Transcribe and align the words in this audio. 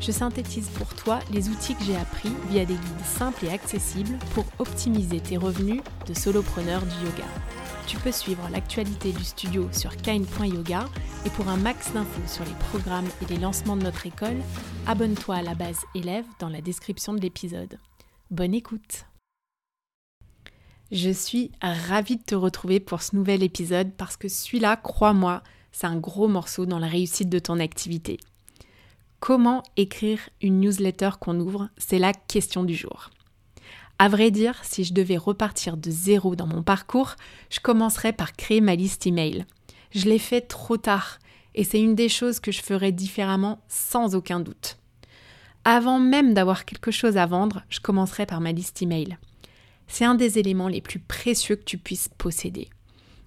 je 0.00 0.12
synthétise 0.12 0.68
pour 0.70 0.94
toi 0.94 1.20
les 1.30 1.48
outils 1.48 1.74
que 1.74 1.84
j'ai 1.84 1.96
appris 1.96 2.32
via 2.48 2.64
des 2.64 2.74
guides 2.74 3.04
simples 3.04 3.44
et 3.44 3.50
accessibles 3.50 4.18
pour 4.34 4.44
optimiser 4.58 5.20
tes 5.20 5.36
revenus 5.36 5.82
de 6.06 6.14
solopreneur 6.14 6.80
du 6.82 7.06
yoga. 7.06 7.28
Tu 7.86 7.96
peux 7.98 8.12
suivre 8.12 8.48
l'actualité 8.50 9.12
du 9.12 9.24
studio 9.24 9.68
sur 9.72 9.96
kain.yoga 9.96 10.86
et 11.26 11.30
pour 11.30 11.48
un 11.48 11.56
max 11.56 11.92
d'infos 11.92 12.26
sur 12.26 12.44
les 12.44 12.54
programmes 12.70 13.08
et 13.20 13.26
les 13.26 13.38
lancements 13.38 13.76
de 13.76 13.82
notre 13.82 14.06
école, 14.06 14.38
abonne-toi 14.86 15.36
à 15.36 15.42
la 15.42 15.54
base 15.54 15.80
élève 15.94 16.24
dans 16.38 16.48
la 16.48 16.60
description 16.60 17.12
de 17.12 17.20
l'épisode. 17.20 17.78
Bonne 18.30 18.54
écoute 18.54 19.06
Je 20.92 21.10
suis 21.10 21.50
ravie 21.60 22.16
de 22.16 22.22
te 22.22 22.34
retrouver 22.34 22.80
pour 22.80 23.02
ce 23.02 23.16
nouvel 23.16 23.42
épisode 23.42 23.92
parce 23.96 24.16
que 24.16 24.28
celui-là, 24.28 24.76
crois-moi, 24.76 25.42
c'est 25.72 25.86
un 25.86 25.98
gros 25.98 26.28
morceau 26.28 26.66
dans 26.66 26.78
la 26.78 26.86
réussite 26.86 27.28
de 27.28 27.38
ton 27.38 27.58
activité. 27.58 28.18
Comment 29.20 29.62
écrire 29.76 30.18
une 30.40 30.60
newsletter 30.60 31.10
qu'on 31.20 31.38
ouvre 31.38 31.68
C'est 31.76 31.98
la 31.98 32.14
question 32.14 32.64
du 32.64 32.74
jour. 32.74 33.10
À 33.98 34.08
vrai 34.08 34.30
dire, 34.30 34.58
si 34.62 34.82
je 34.82 34.94
devais 34.94 35.18
repartir 35.18 35.76
de 35.76 35.90
zéro 35.90 36.34
dans 36.36 36.46
mon 36.46 36.62
parcours, 36.62 37.16
je 37.50 37.60
commencerais 37.60 38.14
par 38.14 38.32
créer 38.32 38.62
ma 38.62 38.74
liste 38.74 39.06
email. 39.06 39.44
Je 39.90 40.06
l'ai 40.06 40.18
fait 40.18 40.40
trop 40.40 40.78
tard 40.78 41.18
et 41.54 41.64
c'est 41.64 41.82
une 41.82 41.94
des 41.94 42.08
choses 42.08 42.40
que 42.40 42.50
je 42.50 42.62
ferais 42.62 42.92
différemment 42.92 43.62
sans 43.68 44.14
aucun 44.14 44.40
doute. 44.40 44.78
Avant 45.66 45.98
même 45.98 46.32
d'avoir 46.32 46.64
quelque 46.64 46.90
chose 46.90 47.18
à 47.18 47.26
vendre, 47.26 47.62
je 47.68 47.80
commencerai 47.80 48.24
par 48.24 48.40
ma 48.40 48.52
liste 48.52 48.80
email. 48.80 49.18
C'est 49.86 50.06
un 50.06 50.14
des 50.14 50.38
éléments 50.38 50.68
les 50.68 50.80
plus 50.80 50.98
précieux 50.98 51.56
que 51.56 51.64
tu 51.64 51.76
puisses 51.76 52.08
posséder. 52.16 52.70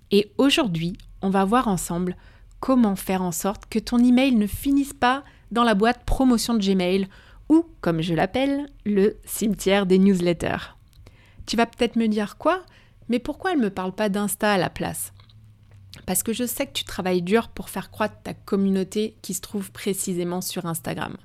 Et 0.10 0.32
aujourd'hui, 0.40 0.98
on 1.22 1.30
va 1.30 1.46
voir 1.46 1.68
ensemble 1.68 2.18
comment 2.60 2.96
faire 2.96 3.22
en 3.22 3.32
sorte 3.32 3.68
que 3.68 3.78
ton 3.78 4.00
email 4.00 4.32
ne 4.34 4.48
finisse 4.48 4.94
pas 4.94 5.24
dans 5.54 5.64
la 5.64 5.76
boîte 5.76 6.04
promotion 6.04 6.56
de 6.56 6.60
Gmail 6.60 7.08
ou, 7.48 7.66
comme 7.80 8.02
je 8.02 8.16
l'appelle, 8.16 8.66
le 8.86 9.18
cimetière 9.24 9.86
des 9.86 10.00
newsletters. 10.00 10.76
Tu 11.46 11.56
vas 11.56 11.68
peut-être 11.68 11.96
me 11.96 12.08
dire 12.08 12.38
quoi? 12.38 12.64
Mais 13.08 13.20
pourquoi 13.20 13.52
elle 13.52 13.60
ne 13.60 13.66
me 13.66 13.70
parle 13.70 13.94
pas 13.94 14.10
d'Insta 14.10 14.52
à 14.52 14.58
la 14.58 14.72
place? 14.72 15.14
Parce 16.08 16.24
que 16.24 16.34
je 16.34 16.46
sais 16.46 16.66
que 16.66 16.74
tu 16.74 16.86
travailles 16.86 17.22
dur 17.22 17.50
pour 17.50 17.70
faire 17.70 17.92
croître 17.92 18.22
ta 18.24 18.34
communauté 18.34 19.16
qui 19.22 19.36
se 19.36 19.42
trouve 19.42 19.72
précisément 19.72 20.42
sur 20.42 20.66
Instagram. 20.66 21.16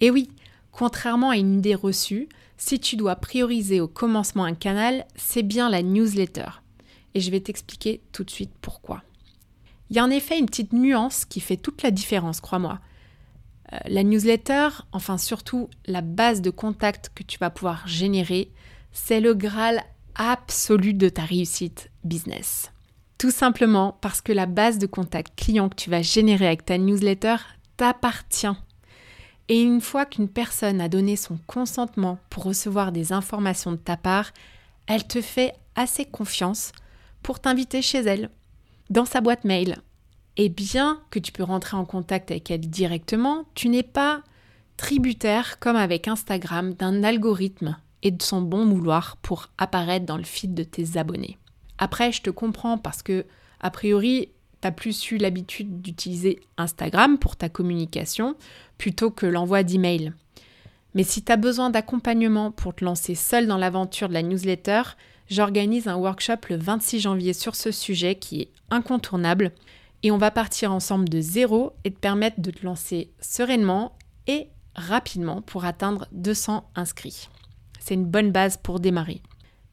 Et 0.00 0.10
oui, 0.10 0.28
contrairement 0.72 1.30
à 1.30 1.36
une 1.36 1.58
idée 1.58 1.76
reçue, 1.76 2.28
si 2.56 2.80
tu 2.80 2.96
dois 2.96 3.14
prioriser 3.14 3.80
au 3.80 3.86
commencement 3.86 4.44
un 4.44 4.54
canal, 4.54 5.06
c'est 5.14 5.44
bien 5.44 5.70
la 5.70 5.82
newsletter. 5.82 6.48
Et 7.14 7.20
je 7.20 7.30
vais 7.30 7.40
t'expliquer 7.40 8.02
tout 8.10 8.24
de 8.24 8.30
suite 8.30 8.52
pourquoi. 8.60 9.04
Il 9.90 9.96
y 9.96 10.00
a 10.00 10.04
en 10.04 10.10
effet 10.10 10.36
une 10.36 10.46
petite 10.46 10.72
nuance 10.72 11.24
qui 11.24 11.38
fait 11.38 11.56
toute 11.56 11.84
la 11.84 11.92
différence, 11.92 12.40
crois-moi. 12.40 12.80
Euh, 13.74 13.78
la 13.86 14.02
newsletter, 14.02 14.68
enfin 14.92 15.18
surtout 15.18 15.68
la 15.86 16.00
base 16.00 16.42
de 16.42 16.50
contact 16.50 17.10
que 17.14 17.22
tu 17.22 17.38
vas 17.38 17.50
pouvoir 17.50 17.86
générer, 17.86 18.50
c'est 18.92 19.20
le 19.20 19.34
Graal 19.34 19.82
absolu 20.14 20.94
de 20.94 21.08
ta 21.08 21.22
réussite 21.22 21.90
business. 22.04 22.70
Tout 23.18 23.30
simplement 23.30 23.96
parce 24.00 24.20
que 24.20 24.32
la 24.32 24.46
base 24.46 24.78
de 24.78 24.86
contact 24.86 25.34
client 25.36 25.68
que 25.68 25.76
tu 25.76 25.90
vas 25.90 26.02
générer 26.02 26.46
avec 26.46 26.64
ta 26.64 26.78
newsletter 26.78 27.36
t'appartient. 27.76 28.46
Et 29.48 29.62
une 29.62 29.80
fois 29.80 30.06
qu'une 30.06 30.28
personne 30.28 30.80
a 30.80 30.88
donné 30.88 31.16
son 31.16 31.38
consentement 31.46 32.18
pour 32.30 32.44
recevoir 32.44 32.92
des 32.92 33.12
informations 33.12 33.72
de 33.72 33.76
ta 33.76 33.96
part, 33.96 34.32
elle 34.86 35.06
te 35.06 35.20
fait 35.20 35.54
assez 35.76 36.04
confiance 36.04 36.72
pour 37.22 37.40
t'inviter 37.40 37.82
chez 37.82 37.98
elle, 37.98 38.30
dans 38.90 39.04
sa 39.04 39.20
boîte 39.20 39.44
mail, 39.44 39.78
et 40.36 40.48
bien 40.48 41.00
que 41.10 41.18
tu 41.18 41.32
peux 41.32 41.42
rentrer 41.42 41.76
en 41.76 41.84
contact 41.84 42.30
avec 42.30 42.50
elle 42.50 42.60
directement, 42.60 43.44
tu 43.54 43.68
n'es 43.68 43.82
pas 43.82 44.22
tributaire, 44.76 45.58
comme 45.60 45.76
avec 45.76 46.08
Instagram, 46.08 46.74
d'un 46.74 47.04
algorithme 47.04 47.76
et 48.02 48.10
de 48.10 48.22
son 48.22 48.42
bon 48.42 48.64
mouloir 48.64 49.16
pour 49.18 49.50
apparaître 49.58 50.06
dans 50.06 50.16
le 50.16 50.24
feed 50.24 50.54
de 50.54 50.64
tes 50.64 50.98
abonnés. 50.98 51.38
Après, 51.78 52.12
je 52.12 52.22
te 52.22 52.30
comprends 52.30 52.78
parce 52.78 53.02
que, 53.02 53.24
a 53.60 53.70
priori, 53.70 54.30
tu 54.60 54.68
as 54.68 54.72
plus 54.72 55.10
eu 55.10 55.16
l'habitude 55.16 55.80
d'utiliser 55.80 56.40
Instagram 56.56 57.18
pour 57.18 57.36
ta 57.36 57.48
communication 57.48 58.36
plutôt 58.78 59.10
que 59.10 59.26
l'envoi 59.26 59.62
d'emails. 59.62 60.12
Mais 60.94 61.02
si 61.02 61.22
tu 61.22 61.32
as 61.32 61.36
besoin 61.36 61.70
d'accompagnement 61.70 62.50
pour 62.50 62.74
te 62.74 62.84
lancer 62.84 63.14
seul 63.14 63.46
dans 63.46 63.58
l'aventure 63.58 64.08
de 64.08 64.14
la 64.14 64.22
newsletter, 64.22 64.82
j'organise 65.28 65.88
un 65.88 65.96
workshop 65.96 66.48
le 66.50 66.56
26 66.56 67.00
janvier 67.00 67.32
sur 67.32 67.56
ce 67.56 67.72
sujet 67.72 68.14
qui 68.14 68.42
est 68.42 68.50
incontournable 68.70 69.52
et 70.04 70.10
on 70.10 70.18
va 70.18 70.30
partir 70.30 70.70
ensemble 70.70 71.08
de 71.08 71.20
zéro 71.20 71.72
et 71.82 71.90
te 71.90 71.98
permettre 71.98 72.40
de 72.40 72.50
te 72.50 72.64
lancer 72.64 73.10
sereinement 73.20 73.96
et 74.26 74.48
rapidement 74.76 75.40
pour 75.40 75.64
atteindre 75.64 76.06
200 76.12 76.70
inscrits. 76.76 77.30
C'est 77.80 77.94
une 77.94 78.04
bonne 78.04 78.30
base 78.30 78.58
pour 78.58 78.80
démarrer. 78.80 79.22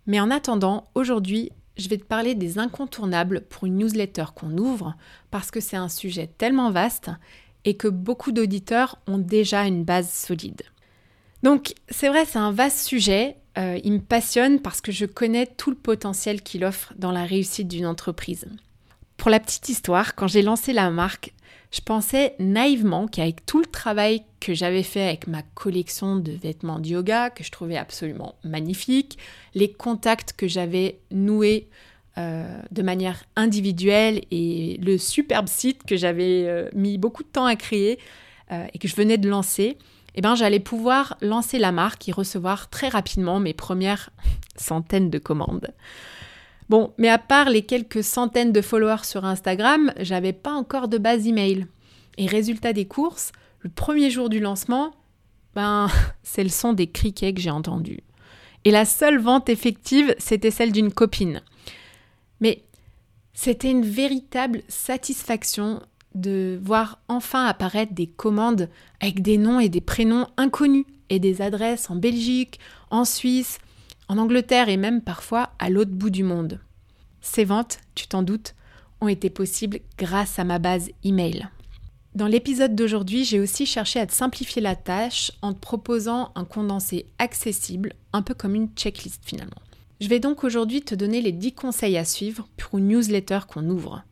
Mais 0.07 0.21
en 0.21 0.31
attendant, 0.31 0.89
aujourd'hui, 0.95 1.51
je 1.75 1.89
vais 1.89 1.97
te 1.97 2.05
parler 2.05 2.33
des 2.33 2.59
incontournables 2.59 3.41
pour 3.41 3.65
une 3.65 3.77
newsletter 3.77 4.25
qu'on 4.33 4.57
ouvre 4.57 4.95
parce 5.31 5.51
que 5.51 5.59
c'est 5.59 5.77
un 5.77 5.89
sujet 5.89 6.27
tellement 6.27 6.71
vaste 6.71 7.11
et 7.65 7.75
que 7.75 7.89
beaucoup 7.89 8.31
d'auditeurs 8.31 8.99
ont 9.07 9.17
déjà 9.17 9.65
une 9.65 9.83
base 9.83 10.09
solide. 10.09 10.61
Donc 11.43 11.73
c'est 11.89 12.07
vrai, 12.07 12.23
c'est 12.23 12.39
un 12.39 12.53
vaste 12.53 12.79
sujet, 12.79 13.35
euh, 13.57 13.79
il 13.83 13.93
me 13.93 13.99
passionne 13.99 14.61
parce 14.61 14.79
que 14.79 14.93
je 14.93 15.05
connais 15.05 15.45
tout 15.45 15.71
le 15.71 15.77
potentiel 15.77 16.41
qu'il 16.41 16.63
offre 16.63 16.93
dans 16.97 17.11
la 17.11 17.25
réussite 17.25 17.67
d'une 17.67 17.85
entreprise. 17.85 18.47
Pour 19.21 19.29
la 19.29 19.39
petite 19.39 19.69
histoire, 19.69 20.15
quand 20.15 20.27
j'ai 20.27 20.41
lancé 20.41 20.73
la 20.73 20.89
marque, 20.89 21.31
je 21.71 21.79
pensais 21.79 22.33
naïvement 22.39 23.05
qu'avec 23.05 23.45
tout 23.45 23.59
le 23.59 23.67
travail 23.67 24.23
que 24.39 24.55
j'avais 24.55 24.81
fait 24.81 25.03
avec 25.03 25.27
ma 25.27 25.43
collection 25.43 26.15
de 26.15 26.31
vêtements 26.31 26.79
de 26.79 26.87
yoga, 26.87 27.29
que 27.29 27.43
je 27.43 27.51
trouvais 27.51 27.77
absolument 27.77 28.33
magnifique, 28.43 29.19
les 29.53 29.71
contacts 29.71 30.33
que 30.33 30.47
j'avais 30.47 30.97
noués 31.11 31.69
euh, 32.17 32.63
de 32.71 32.81
manière 32.81 33.23
individuelle 33.35 34.23
et 34.31 34.79
le 34.81 34.97
superbe 34.97 35.47
site 35.47 35.83
que 35.83 35.97
j'avais 35.97 36.47
euh, 36.47 36.67
mis 36.73 36.97
beaucoup 36.97 37.21
de 37.21 37.29
temps 37.29 37.45
à 37.45 37.55
créer 37.55 37.99
euh, 38.51 38.65
et 38.73 38.79
que 38.79 38.87
je 38.87 38.95
venais 38.95 39.19
de 39.19 39.29
lancer, 39.29 39.77
eh 40.15 40.21
ben, 40.21 40.33
j'allais 40.33 40.59
pouvoir 40.59 41.15
lancer 41.21 41.59
la 41.59 41.71
marque 41.71 42.09
et 42.09 42.11
recevoir 42.11 42.71
très 42.71 42.89
rapidement 42.89 43.39
mes 43.39 43.53
premières 43.53 44.09
centaines 44.55 45.11
de 45.11 45.19
commandes. 45.19 45.71
Bon, 46.71 46.93
mais 46.97 47.09
à 47.09 47.17
part 47.17 47.49
les 47.49 47.63
quelques 47.63 48.01
centaines 48.01 48.53
de 48.53 48.61
followers 48.61 49.03
sur 49.03 49.25
Instagram, 49.25 49.91
j'avais 49.99 50.31
pas 50.31 50.53
encore 50.53 50.87
de 50.87 50.97
base 50.97 51.27
email. 51.27 51.67
Et 52.17 52.27
résultat 52.27 52.71
des 52.71 52.85
courses, 52.85 53.33
le 53.59 53.69
premier 53.69 54.09
jour 54.09 54.29
du 54.29 54.39
lancement, 54.39 54.93
ben, 55.53 55.89
c'est 56.23 56.43
le 56.43 56.49
son 56.49 56.71
des 56.71 56.87
criquets 56.87 57.33
que 57.33 57.41
j'ai 57.41 57.51
entendu. 57.51 57.99
Et 58.63 58.71
la 58.71 58.85
seule 58.85 59.19
vente 59.19 59.49
effective, 59.49 60.15
c'était 60.17 60.49
celle 60.49 60.71
d'une 60.71 60.93
copine. 60.93 61.41
Mais 62.39 62.63
c'était 63.33 63.69
une 63.69 63.83
véritable 63.83 64.61
satisfaction 64.69 65.81
de 66.15 66.57
voir 66.63 66.99
enfin 67.09 67.47
apparaître 67.47 67.93
des 67.93 68.07
commandes 68.07 68.69
avec 69.01 69.21
des 69.21 69.37
noms 69.37 69.59
et 69.59 69.67
des 69.67 69.81
prénoms 69.81 70.27
inconnus 70.37 70.85
et 71.09 71.19
des 71.19 71.41
adresses 71.41 71.89
en 71.89 71.97
Belgique, 71.97 72.61
en 72.91 73.03
Suisse, 73.03 73.59
en 74.11 74.17
Angleterre 74.17 74.67
et 74.67 74.75
même 74.75 75.01
parfois 75.01 75.51
à 75.57 75.69
l'autre 75.69 75.91
bout 75.91 76.09
du 76.09 76.25
monde. 76.25 76.59
Ces 77.21 77.45
ventes, 77.45 77.79
tu 77.95 78.07
t'en 78.07 78.23
doutes, 78.23 78.55
ont 78.99 79.07
été 79.07 79.29
possibles 79.29 79.79
grâce 79.97 80.37
à 80.37 80.43
ma 80.43 80.59
base 80.59 80.89
email. 81.05 81.47
Dans 82.13 82.27
l'épisode 82.27 82.75
d'aujourd'hui, 82.75 83.23
j'ai 83.23 83.39
aussi 83.39 83.65
cherché 83.65 84.01
à 84.01 84.05
te 84.05 84.11
simplifier 84.11 84.61
la 84.61 84.75
tâche 84.75 85.31
en 85.41 85.53
te 85.53 85.59
proposant 85.59 86.33
un 86.35 86.43
condensé 86.43 87.05
accessible, 87.19 87.93
un 88.11 88.21
peu 88.21 88.33
comme 88.33 88.53
une 88.53 88.67
checklist 88.75 89.21
finalement. 89.23 89.61
Je 90.01 90.09
vais 90.09 90.19
donc 90.19 90.43
aujourd'hui 90.43 90.81
te 90.81 90.93
donner 90.93 91.21
les 91.21 91.31
10 91.31 91.53
conseils 91.53 91.97
à 91.97 92.03
suivre 92.03 92.49
pour 92.57 92.79
une 92.79 92.89
newsletter 92.89 93.39
qu'on 93.47 93.69
ouvre. 93.69 94.03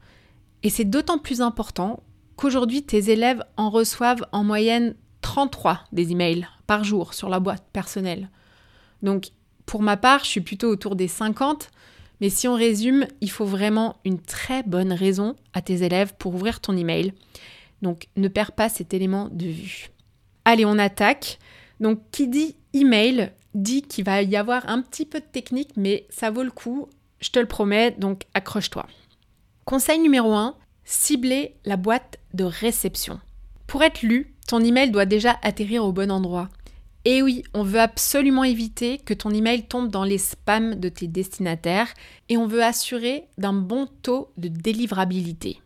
Et 0.63 0.69
c'est 0.69 0.85
d'autant 0.85 1.17
plus 1.17 1.41
important 1.41 2.03
qu'aujourd'hui 2.37 2.83
tes 2.83 3.11
élèves 3.11 3.43
en 3.57 3.69
reçoivent 3.69 4.25
en 4.31 4.45
moyenne 4.45 4.95
33 5.23 5.81
des 5.91 6.13
emails 6.13 6.47
par 6.67 6.85
jour 6.85 7.13
sur 7.13 7.27
la 7.27 7.41
boîte 7.41 7.65
personnelle. 7.73 8.29
Donc 9.01 9.31
pour 9.69 9.83
ma 9.83 9.97
part, 9.97 10.23
je 10.23 10.29
suis 10.29 10.41
plutôt 10.41 10.67
autour 10.67 10.95
des 10.95 11.07
50, 11.07 11.69
mais 12.21 12.31
si 12.31 12.47
on 12.47 12.55
résume, 12.55 13.05
il 13.21 13.29
faut 13.29 13.45
vraiment 13.45 13.97
une 14.03 14.19
très 14.19 14.63
bonne 14.63 14.91
raison 14.91 15.35
à 15.53 15.61
tes 15.61 15.83
élèves 15.83 16.15
pour 16.17 16.33
ouvrir 16.33 16.59
ton 16.59 16.75
email. 16.75 17.13
Donc 17.83 18.07
ne 18.15 18.27
perds 18.29 18.53
pas 18.53 18.67
cet 18.67 18.95
élément 18.95 19.29
de 19.31 19.45
vue. 19.45 19.91
Allez, 20.43 20.65
on 20.65 20.79
attaque. 20.79 21.37
Donc 21.79 22.01
qui 22.09 22.27
dit 22.27 22.55
email 22.73 23.31
dit 23.53 23.83
qu'il 23.83 24.05
va 24.05 24.23
y 24.23 24.35
avoir 24.35 24.67
un 24.67 24.81
petit 24.81 25.05
peu 25.05 25.19
de 25.19 25.25
technique, 25.25 25.73
mais 25.77 26.07
ça 26.09 26.31
vaut 26.31 26.41
le 26.41 26.49
coup, 26.49 26.89
je 27.21 27.29
te 27.29 27.37
le 27.37 27.45
promets, 27.45 27.91
donc 27.91 28.23
accroche-toi. 28.33 28.87
Conseil 29.65 29.99
numéro 29.99 30.33
1, 30.33 30.55
cibler 30.83 31.53
la 31.63 31.77
boîte 31.77 32.17
de 32.33 32.43
réception. 32.43 33.19
Pour 33.67 33.83
être 33.83 34.01
lu, 34.01 34.33
ton 34.47 34.61
email 34.61 34.89
doit 34.89 35.05
déjà 35.05 35.37
atterrir 35.43 35.85
au 35.85 35.91
bon 35.91 36.09
endroit. 36.09 36.49
Et 37.05 37.21
oui, 37.21 37.43
on 37.53 37.63
veut 37.63 37.79
absolument 37.79 38.43
éviter 38.43 38.97
que 38.97 39.13
ton 39.13 39.29
email 39.29 39.63
tombe 39.63 39.89
dans 39.89 40.03
les 40.03 40.17
spams 40.17 40.75
de 40.75 40.89
tes 40.89 41.07
destinataires 41.07 41.93
et 42.27 42.37
on 42.37 42.45
veut 42.45 42.63
assurer 42.63 43.25
d'un 43.37 43.53
bon 43.53 43.87
taux 44.01 44.31
de 44.37 44.49
délivrabilité. 44.49 45.61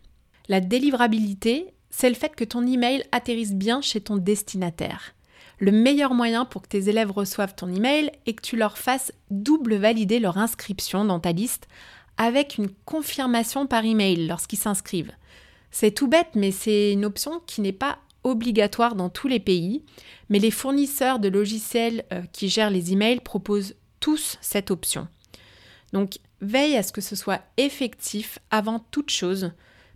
La 0.48 0.60
délivrabilité, 0.60 1.74
c'est 1.90 2.10
le 2.10 2.16
fait 2.16 2.36
que 2.36 2.44
ton 2.44 2.66
email 2.68 3.04
atterrisse 3.12 3.54
bien 3.54 3.82
chez 3.82 4.02
ton 4.02 4.18
destinataire. 4.18 5.16
Le 5.60 5.72
meilleur 5.72 6.14
moyen 6.14 6.46
pour 6.46 6.62
que 6.62 6.68
tes 6.68 6.90
élèves 6.90 7.12
reçoivent 7.12 7.56
ton 7.56 7.74
email 7.74 8.12
est 8.26 8.34
que 8.34 8.42
tu 8.42 8.58
leur 8.58 8.78
fasses 8.78 9.12
double 9.32 9.76
valider 9.76 10.20
leur 10.20 10.38
inscription 10.38 11.06
dans 11.06 11.20
ta 11.20 11.32
liste 11.32 11.68
avec 12.18 12.58
une 12.58 12.70
confirmation 12.86 13.66
par 13.66 13.86
email 13.86 14.28
lorsqu'ils 14.28 14.60
s'inscrivent. 14.60 15.14
C'est 15.72 15.92
tout 15.92 16.08
bête, 16.08 16.36
mais 16.36 16.52
c'est 16.52 16.92
une 16.92 17.06
option 17.06 17.42
qui 17.48 17.62
n'est 17.62 17.72
pas 17.72 17.98
obligatoire 18.24 18.96
dans 18.96 19.10
tous 19.10 19.28
les 19.28 19.40
pays, 19.40 19.84
mais 20.30 20.40
les 20.40 20.52
fournisseurs 20.52 21.20
de 21.20 21.30
logiciels 21.30 22.06
euh, 22.12 22.22
qui 22.32 22.50
gèrent 22.50 22.70
les 22.70 22.94
emails 22.94 23.20
proposent 23.20 23.76
tous 24.00 24.38
cette 24.42 24.72
option. 24.72 25.08
Donc 25.94 26.18
veille 26.42 26.76
à 26.76 26.84
ce 26.84 26.92
que 26.92 27.02
ce 27.02 27.16
soit 27.16 27.42
effectif 27.58 28.40
avant 28.52 28.80
toute 28.80 29.10
chose, 29.10 29.52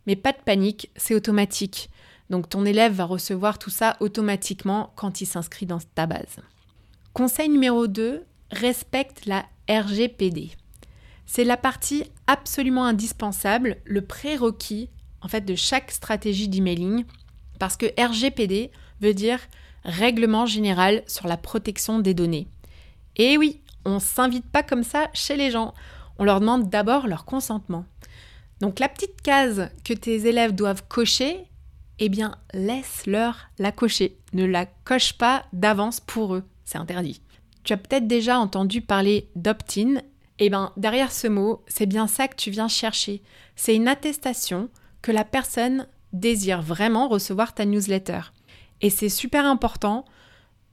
mais 0.05 0.15
pas 0.15 0.31
de 0.31 0.41
panique, 0.43 0.89
c'est 0.95 1.15
automatique. 1.15 1.89
Donc 2.29 2.49
ton 2.49 2.65
élève 2.65 2.93
va 2.93 3.05
recevoir 3.05 3.59
tout 3.59 3.69
ça 3.69 3.97
automatiquement 3.99 4.93
quand 4.95 5.21
il 5.21 5.25
s'inscrit 5.25 5.65
dans 5.65 5.79
ta 5.95 6.05
base. 6.05 6.37
Conseil 7.13 7.49
numéro 7.49 7.87
2, 7.87 8.23
respecte 8.51 9.25
la 9.25 9.45
RGPD. 9.69 10.51
C'est 11.25 11.43
la 11.43 11.57
partie 11.57 12.03
absolument 12.27 12.85
indispensable, 12.85 13.77
le 13.83 14.01
prérequis 14.01 14.89
en 15.21 15.27
fait 15.27 15.41
de 15.41 15.55
chaque 15.55 15.91
stratégie 15.91 16.47
d'emailing 16.47 17.05
parce 17.57 17.77
que 17.77 17.87
RGPD 17.99 18.71
veut 19.01 19.13
dire 19.13 19.39
Règlement 19.83 20.45
général 20.45 21.03
sur 21.07 21.27
la 21.27 21.37
protection 21.37 21.99
des 21.99 22.13
données. 22.13 22.47
Et 23.15 23.37
oui, 23.37 23.61
on 23.85 23.99
s'invite 23.99 24.45
pas 24.45 24.61
comme 24.61 24.83
ça 24.83 25.09
chez 25.13 25.37
les 25.37 25.49
gens. 25.49 25.73
On 26.19 26.25
leur 26.25 26.41
demande 26.41 26.69
d'abord 26.69 27.07
leur 27.07 27.23
consentement. 27.23 27.85
Donc 28.59 28.79
la 28.79 28.89
petite 28.89 29.21
case 29.21 29.69
que 29.85 29.93
tes 29.93 30.27
élèves 30.27 30.53
doivent 30.53 30.83
cocher, 30.89 31.45
eh 31.99 32.09
bien 32.09 32.35
laisse-leur 32.53 33.49
la 33.59 33.71
cocher. 33.71 34.17
Ne 34.33 34.45
la 34.45 34.65
coche 34.65 35.13
pas 35.13 35.45
d'avance 35.53 36.01
pour 36.01 36.35
eux. 36.35 36.43
C'est 36.65 36.77
interdit. 36.77 37.21
Tu 37.63 37.73
as 37.73 37.77
peut-être 37.77 38.07
déjà 38.07 38.39
entendu 38.39 38.81
parler 38.81 39.29
d'opt-in. 39.35 40.01
Eh 40.39 40.49
bien 40.49 40.73
derrière 40.75 41.13
ce 41.13 41.27
mot, 41.27 41.63
c'est 41.67 41.85
bien 41.85 42.07
ça 42.07 42.27
que 42.27 42.35
tu 42.35 42.51
viens 42.51 42.67
chercher. 42.67 43.21
C'est 43.55 43.75
une 43.75 43.87
attestation 43.87 44.69
que 45.01 45.11
la 45.11 45.23
personne 45.23 45.87
désire 46.13 46.61
vraiment 46.61 47.07
recevoir 47.07 47.53
ta 47.53 47.65
newsletter. 47.65 48.21
Et 48.81 48.89
c'est 48.89 49.09
super 49.09 49.45
important. 49.45 50.05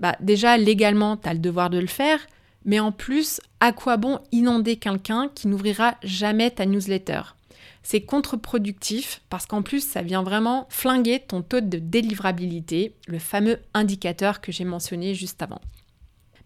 Bah, 0.01 0.17
déjà, 0.21 0.57
légalement, 0.57 1.17
tu 1.17 1.29
as 1.29 1.35
le 1.35 1.41
devoir 1.41 1.71
de 1.71 1.79
le 1.79 1.87
faire, 1.87 2.19
mais 2.65 2.81
en 2.81 2.93
plus, 2.93 3.41
à 3.61 3.73
quoi 3.73 3.97
bon 3.97 4.21
inonder 4.33 4.77
quelqu'un 4.77 5.29
qui 5.35 5.49
n'ouvrira 5.49 5.97
jamais 6.03 6.51
ta 6.51 6.67
newsletter? 6.67 7.23
C'est 7.83 8.01
contre-productif 8.01 9.21
parce 9.29 9.45
qu'en 9.45 9.63
plus, 9.63 9.87
ça 9.87 10.01
vient 10.01 10.23
vraiment 10.23 10.67
flinguer 10.71 11.21
ton 11.21 11.43
taux 11.43 11.61
de 11.61 11.79
délivrabilité, 11.79 12.97
le 13.07 13.19
fameux 13.19 13.59
indicateur 13.75 14.41
que 14.41 14.53
j'ai 14.53 14.65
mentionné 14.65 15.15
juste 15.15 15.43
avant. 15.43 15.61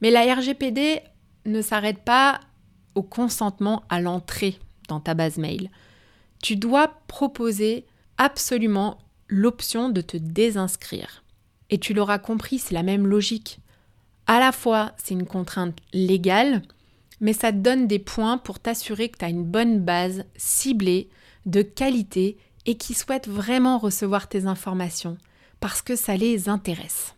Mais 0.01 0.11
la 0.11 0.35
RGPD 0.35 1.01
ne 1.47 1.63
s'arrête 1.63 2.01
pas 2.01 2.41
au 2.97 3.03
consentement 3.03 3.85
à 3.89 4.01
l'entrée 4.01 4.59
dans 4.89 4.99
ta 4.99 5.15
base 5.15 5.39
mail. 5.39 5.71
Tu 6.43 6.57
dois 6.57 6.89
proposer 7.07 7.87
absolument 8.19 8.99
l'option 9.29 9.89
de 9.89 10.01
te 10.01 10.17
désinscrire. 10.17 11.25
Et 11.71 11.79
tu 11.79 11.95
l'auras 11.95 12.19
compris, 12.19 12.59
c'est 12.59 12.75
la 12.75 12.83
même 12.83 13.07
logique. 13.07 13.61
À 14.27 14.41
la 14.41 14.53
fois, 14.53 14.93
c'est 14.97 15.15
une 15.15 15.27
contrainte 15.27 15.77
légale, 15.93 16.63
mais 17.21 17.33
ça 17.33 17.53
te 17.53 17.59
donne 17.59 17.87
des 17.87 17.99
points 17.99 18.39
pour 18.39 18.59
t'assurer 18.59 19.09
que 19.09 19.19
tu 19.19 19.25
as 19.25 19.29
une 19.29 19.45
bonne 19.45 19.81
base 19.81 20.25
ciblée, 20.37 21.09
de 21.47 21.63
qualité 21.63 22.37
et 22.67 22.77
qui 22.77 22.95
souhaite 22.95 23.29
vraiment 23.29 23.79
recevoir 23.79 24.29
tes 24.29 24.47
informations 24.47 25.17
parce 25.61 25.83
que 25.83 25.97
ça 25.97 26.17
les 26.17 26.49
intéresse. 26.49 27.15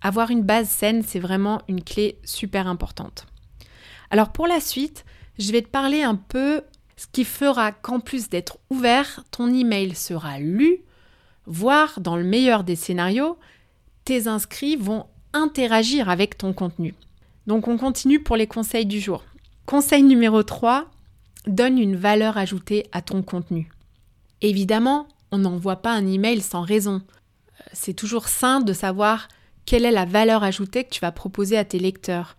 Avoir 0.00 0.30
une 0.30 0.42
base 0.42 0.68
saine, 0.68 1.02
c'est 1.02 1.18
vraiment 1.18 1.62
une 1.68 1.82
clé 1.82 2.18
super 2.24 2.66
importante. 2.66 3.26
Alors 4.10 4.32
pour 4.32 4.46
la 4.46 4.60
suite, 4.60 5.04
je 5.38 5.52
vais 5.52 5.62
te 5.62 5.68
parler 5.68 6.02
un 6.02 6.16
peu 6.16 6.62
ce 6.98 7.06
qui 7.12 7.24
fera 7.24 7.70
qu'en 7.70 8.00
plus 8.00 8.28
d'être 8.28 8.58
ouvert, 8.70 9.22
ton 9.30 9.54
email 9.54 9.94
sera 9.94 10.40
lu, 10.40 10.78
voire 11.46 12.00
dans 12.00 12.16
le 12.16 12.24
meilleur 12.24 12.64
des 12.64 12.74
scénarios, 12.74 13.38
tes 14.04 14.26
inscrits 14.26 14.74
vont 14.74 15.06
interagir 15.32 16.08
avec 16.08 16.36
ton 16.36 16.52
contenu. 16.52 16.96
Donc 17.46 17.68
on 17.68 17.78
continue 17.78 18.20
pour 18.20 18.34
les 18.34 18.48
conseils 18.48 18.84
du 18.84 18.98
jour. 18.98 19.22
Conseil 19.64 20.02
numéro 20.02 20.42
3, 20.42 20.90
donne 21.46 21.78
une 21.78 21.94
valeur 21.94 22.36
ajoutée 22.36 22.88
à 22.90 23.00
ton 23.00 23.22
contenu. 23.22 23.70
Évidemment, 24.40 25.06
on 25.30 25.38
n'envoie 25.38 25.76
pas 25.76 25.92
un 25.92 26.04
email 26.04 26.40
sans 26.40 26.62
raison. 26.62 27.02
C'est 27.72 27.94
toujours 27.94 28.26
sain 28.26 28.58
de 28.60 28.72
savoir 28.72 29.28
quelle 29.66 29.84
est 29.84 29.92
la 29.92 30.04
valeur 30.04 30.42
ajoutée 30.42 30.82
que 30.82 30.90
tu 30.90 31.00
vas 31.00 31.12
proposer 31.12 31.56
à 31.56 31.64
tes 31.64 31.78
lecteurs. 31.78 32.36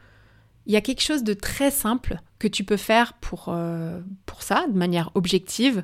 Il 0.70 0.74
y 0.74 0.78
a 0.78 0.82
quelque 0.82 1.02
chose 1.02 1.24
de 1.24 1.34
très 1.34 1.72
simple 1.72 2.20
que 2.38 2.48
tu 2.48 2.64
peux 2.64 2.78
faire 2.78 3.14
pour, 3.14 3.46
euh, 3.48 4.00
pour 4.28 4.44
ça, 4.44 4.68
de 4.68 4.78
manière 4.78 5.10
objective. 5.16 5.84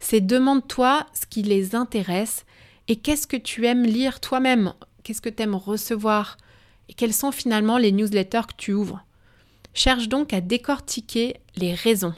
C'est 0.00 0.20
demande-toi 0.20 1.06
ce 1.14 1.24
qui 1.24 1.42
les 1.42 1.74
intéresse 1.74 2.44
et 2.88 2.96
qu'est-ce 2.96 3.26
que 3.26 3.38
tu 3.38 3.66
aimes 3.66 3.84
lire 3.84 4.20
toi-même, 4.20 4.74
qu'est-ce 5.02 5.22
que 5.22 5.30
tu 5.30 5.42
aimes 5.42 5.54
recevoir? 5.54 6.36
Et 6.90 6.92
quelles 6.92 7.14
sont 7.14 7.32
finalement 7.32 7.78
les 7.78 7.90
newsletters 7.90 8.48
que 8.48 8.56
tu 8.58 8.74
ouvres? 8.74 9.02
Cherche 9.72 10.10
donc 10.10 10.34
à 10.34 10.42
décortiquer 10.42 11.38
les 11.56 11.72
raisons. 11.72 12.12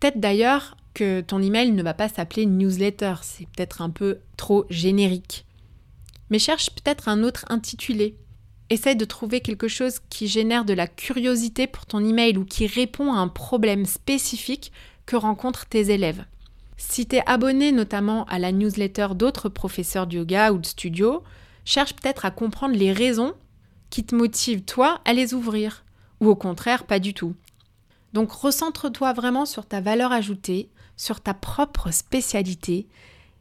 Peut-être 0.00 0.20
d'ailleurs 0.20 0.78
que 0.94 1.20
ton 1.20 1.42
email 1.42 1.72
ne 1.72 1.82
va 1.82 1.92
pas 1.92 2.08
s'appeler 2.08 2.46
newsletter, 2.46 3.16
c'est 3.20 3.46
peut-être 3.48 3.82
un 3.82 3.90
peu 3.90 4.20
trop 4.38 4.64
générique. 4.70 5.44
Mais 6.30 6.38
cherche 6.38 6.70
peut-être 6.70 7.10
un 7.10 7.22
autre 7.22 7.44
intitulé. 7.50 8.16
Essaye 8.72 8.96
de 8.96 9.04
trouver 9.04 9.42
quelque 9.42 9.68
chose 9.68 9.98
qui 10.08 10.28
génère 10.28 10.64
de 10.64 10.72
la 10.72 10.86
curiosité 10.86 11.66
pour 11.66 11.84
ton 11.84 12.02
email 12.02 12.38
ou 12.38 12.46
qui 12.46 12.66
répond 12.66 13.12
à 13.12 13.18
un 13.18 13.28
problème 13.28 13.84
spécifique 13.84 14.72
que 15.04 15.14
rencontrent 15.14 15.66
tes 15.66 15.90
élèves. 15.90 16.24
Si 16.78 17.06
tu 17.06 17.16
es 17.16 17.22
abonné 17.26 17.70
notamment 17.70 18.24
à 18.30 18.38
la 18.38 18.50
newsletter 18.50 19.08
d'autres 19.14 19.50
professeurs 19.50 20.06
de 20.06 20.16
yoga 20.16 20.52
ou 20.52 20.58
de 20.58 20.64
studio, 20.64 21.22
cherche 21.66 21.92
peut-être 21.92 22.24
à 22.24 22.30
comprendre 22.30 22.74
les 22.74 22.94
raisons 22.94 23.34
qui 23.90 24.04
te 24.04 24.14
motivent 24.14 24.62
toi 24.62 25.02
à 25.04 25.12
les 25.12 25.34
ouvrir, 25.34 25.84
ou 26.20 26.30
au 26.30 26.34
contraire 26.34 26.84
pas 26.84 26.98
du 26.98 27.12
tout. 27.12 27.34
Donc 28.14 28.32
recentre-toi 28.32 29.12
vraiment 29.12 29.44
sur 29.44 29.66
ta 29.66 29.82
valeur 29.82 30.12
ajoutée, 30.12 30.70
sur 30.96 31.20
ta 31.20 31.34
propre 31.34 31.90
spécialité, 31.90 32.86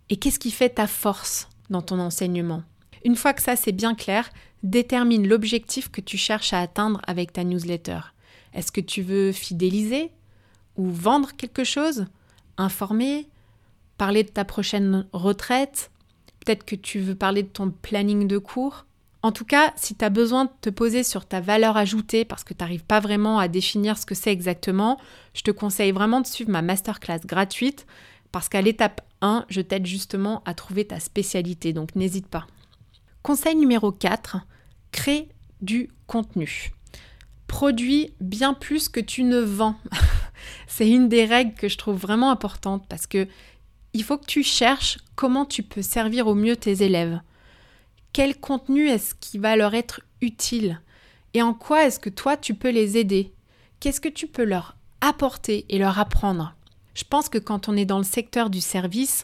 et 0.09 0.17
qu'est-ce 0.17 0.39
qui 0.39 0.51
fait 0.51 0.71
ta 0.71 0.87
force 0.87 1.47
dans 1.69 1.81
ton 1.81 1.99
enseignement? 1.99 2.63
Une 3.05 3.15
fois 3.15 3.31
que 3.31 3.41
ça 3.41 3.55
c'est 3.55 3.71
bien 3.71 3.95
clair, 3.95 4.29
détermine 4.63 5.27
l'objectif 5.27 5.89
que 5.89 6.01
tu 6.01 6.17
cherches 6.17 6.53
à 6.53 6.59
atteindre 6.61 7.01
avec 7.07 7.33
ta 7.33 7.43
newsletter. 7.43 7.99
Est-ce 8.53 8.71
que 8.71 8.81
tu 8.81 9.01
veux 9.01 9.31
fidéliser 9.31 10.11
ou 10.75 10.89
vendre 10.89 11.35
quelque 11.35 11.63
chose 11.63 12.05
Informer 12.57 13.27
Parler 13.97 14.23
de 14.23 14.29
ta 14.29 14.45
prochaine 14.45 15.07
retraite 15.13 15.91
Peut-être 16.43 16.65
que 16.65 16.75
tu 16.75 16.99
veux 16.99 17.15
parler 17.15 17.43
de 17.43 17.49
ton 17.49 17.69
planning 17.69 18.27
de 18.27 18.37
cours? 18.37 18.85
En 19.23 19.31
tout 19.31 19.45
cas, 19.45 19.71
si 19.75 19.95
tu 19.95 20.03
as 20.03 20.09
besoin 20.09 20.45
de 20.45 20.51
te 20.61 20.69
poser 20.71 21.03
sur 21.03 21.27
ta 21.27 21.39
valeur 21.39 21.77
ajoutée 21.77 22.25
parce 22.25 22.43
que 22.43 22.55
tu 22.55 22.63
n'arrives 22.63 22.83
pas 22.83 22.99
vraiment 22.99 23.37
à 23.37 23.47
définir 23.47 23.97
ce 23.97 24.07
que 24.07 24.15
c'est 24.15 24.31
exactement, 24.31 24.99
je 25.35 25.43
te 25.43 25.51
conseille 25.51 25.91
vraiment 25.91 26.21
de 26.21 26.25
suivre 26.27 26.49
ma 26.49 26.63
masterclass 26.63 27.19
gratuite 27.25 27.85
parce 28.31 28.49
qu'à 28.49 28.61
l'étape 28.61 29.01
1, 29.21 29.45
je 29.49 29.61
t'aide 29.61 29.85
justement 29.85 30.41
à 30.45 30.55
trouver 30.55 30.85
ta 30.85 30.99
spécialité, 30.99 31.73
donc 31.73 31.95
n'hésite 31.95 32.27
pas. 32.27 32.47
Conseil 33.23 33.55
numéro 33.55 33.91
4, 33.91 34.37
crée 34.91 35.29
du 35.61 35.89
contenu. 36.07 36.71
Produis 37.45 38.13
bien 38.19 38.53
plus 38.53 38.89
que 38.89 38.99
tu 38.99 39.23
ne 39.23 39.39
vends. 39.39 39.75
C'est 40.67 40.89
une 40.89 41.07
des 41.07 41.25
règles 41.25 41.53
que 41.53 41.69
je 41.69 41.77
trouve 41.77 41.97
vraiment 41.97 42.31
importante 42.31 42.85
parce 42.89 43.05
que 43.05 43.27
il 43.93 44.03
faut 44.03 44.17
que 44.17 44.25
tu 44.25 44.41
cherches 44.41 44.97
comment 45.15 45.45
tu 45.45 45.61
peux 45.61 45.83
servir 45.83 46.25
au 46.27 46.33
mieux 46.33 46.55
tes 46.55 46.83
élèves. 46.83 47.19
Quel 48.13 48.39
contenu 48.39 48.87
est-ce 48.87 49.13
qui 49.13 49.37
va 49.37 49.55
leur 49.55 49.75
être 49.75 50.01
utile? 50.21 50.81
Et 51.33 51.41
en 51.41 51.53
quoi 51.53 51.85
est-ce 51.85 51.99
que 51.99 52.09
toi 52.09 52.37
tu 52.37 52.55
peux 52.55 52.71
les 52.71 52.97
aider? 52.97 53.33
Qu'est-ce 53.79 54.01
que 54.01 54.09
tu 54.09 54.27
peux 54.27 54.45
leur 54.45 54.75
apporter 55.01 55.65
et 55.69 55.77
leur 55.77 55.99
apprendre? 55.99 56.55
Je 56.95 57.03
pense 57.03 57.29
que 57.29 57.37
quand 57.37 57.69
on 57.69 57.77
est 57.77 57.85
dans 57.85 57.97
le 57.99 58.03
secteur 58.03 58.49
du 58.49 58.61
service, 58.61 59.23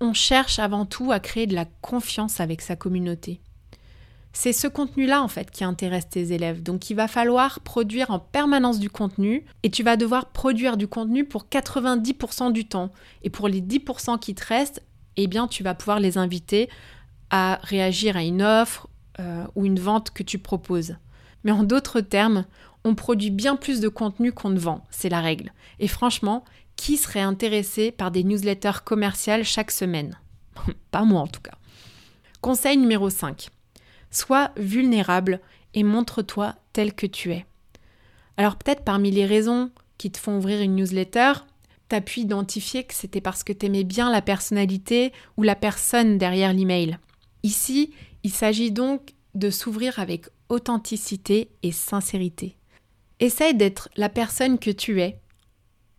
on 0.00 0.14
cherche 0.14 0.58
avant 0.58 0.86
tout 0.86 1.12
à 1.12 1.20
créer 1.20 1.46
de 1.46 1.54
la 1.54 1.66
confiance 1.82 2.40
avec 2.40 2.62
sa 2.62 2.76
communauté. 2.76 3.40
c'est 4.32 4.52
ce 4.52 4.68
contenu-là 4.68 5.22
en 5.22 5.28
fait 5.28 5.50
qui 5.50 5.64
intéresse 5.64 6.08
tes 6.08 6.32
élèves. 6.32 6.62
Donc 6.62 6.88
il 6.88 6.94
va 6.94 7.08
falloir 7.08 7.60
produire 7.60 8.10
en 8.10 8.20
permanence 8.20 8.78
du 8.78 8.88
contenu 8.88 9.44
et 9.64 9.70
tu 9.70 9.82
vas 9.82 9.96
devoir 9.96 10.26
produire 10.26 10.76
du 10.76 10.86
contenu 10.86 11.24
pour 11.24 11.46
90% 11.46 12.52
du 12.52 12.64
temps. 12.64 12.90
Et 13.22 13.30
pour 13.30 13.48
les 13.48 13.60
10% 13.60 14.20
qui 14.20 14.34
te 14.34 14.46
restent, 14.46 14.82
eh 15.16 15.26
bien 15.26 15.48
tu 15.48 15.64
vas 15.64 15.74
pouvoir 15.74 15.98
les 15.98 16.16
inviter 16.16 16.68
à 17.30 17.58
réagir 17.62 18.16
à 18.16 18.22
une 18.22 18.42
offre 18.42 18.88
euh, 19.18 19.44
ou 19.56 19.66
une 19.66 19.80
vente 19.80 20.10
que 20.12 20.22
tu 20.22 20.38
proposes. 20.38 20.96
Mais 21.42 21.52
en 21.52 21.64
d'autres 21.64 22.00
termes, 22.00 22.44
on 22.84 22.94
produit 22.94 23.30
bien 23.30 23.56
plus 23.56 23.80
de 23.80 23.88
contenu 23.88 24.32
qu'on 24.32 24.50
ne 24.50 24.58
vend, 24.58 24.86
c'est 24.90 25.08
la 25.08 25.20
règle. 25.20 25.52
Et 25.78 25.88
franchement, 25.88 26.44
qui 26.80 26.96
serait 26.96 27.20
intéressé 27.20 27.92
par 27.92 28.10
des 28.10 28.24
newsletters 28.24 28.82
commerciales 28.86 29.44
chaque 29.44 29.70
semaine 29.70 30.18
Pas 30.90 31.04
moi 31.04 31.20
en 31.20 31.26
tout 31.26 31.42
cas. 31.42 31.58
Conseil 32.40 32.78
numéro 32.78 33.10
5. 33.10 33.50
Sois 34.10 34.50
vulnérable 34.56 35.40
et 35.74 35.82
montre-toi 35.82 36.54
tel 36.72 36.94
que 36.94 37.04
tu 37.04 37.32
es. 37.32 37.44
Alors 38.38 38.56
peut-être 38.56 38.82
parmi 38.82 39.10
les 39.10 39.26
raisons 39.26 39.70
qui 39.98 40.10
te 40.10 40.16
font 40.16 40.38
ouvrir 40.38 40.62
une 40.62 40.74
newsletter, 40.74 41.32
tu 41.90 41.96
as 41.96 42.00
pu 42.00 42.20
identifier 42.20 42.84
que 42.84 42.94
c'était 42.94 43.20
parce 43.20 43.44
que 43.44 43.52
tu 43.52 43.66
aimais 43.66 43.84
bien 43.84 44.10
la 44.10 44.22
personnalité 44.22 45.12
ou 45.36 45.42
la 45.42 45.56
personne 45.56 46.16
derrière 46.16 46.54
l'email. 46.54 46.96
Ici, 47.42 47.92
il 48.22 48.32
s'agit 48.32 48.70
donc 48.70 49.12
de 49.34 49.50
s'ouvrir 49.50 49.98
avec 49.98 50.28
authenticité 50.48 51.50
et 51.62 51.72
sincérité. 51.72 52.56
Essaye 53.18 53.54
d'être 53.54 53.90
la 53.96 54.08
personne 54.08 54.58
que 54.58 54.70
tu 54.70 55.02
es, 55.02 55.20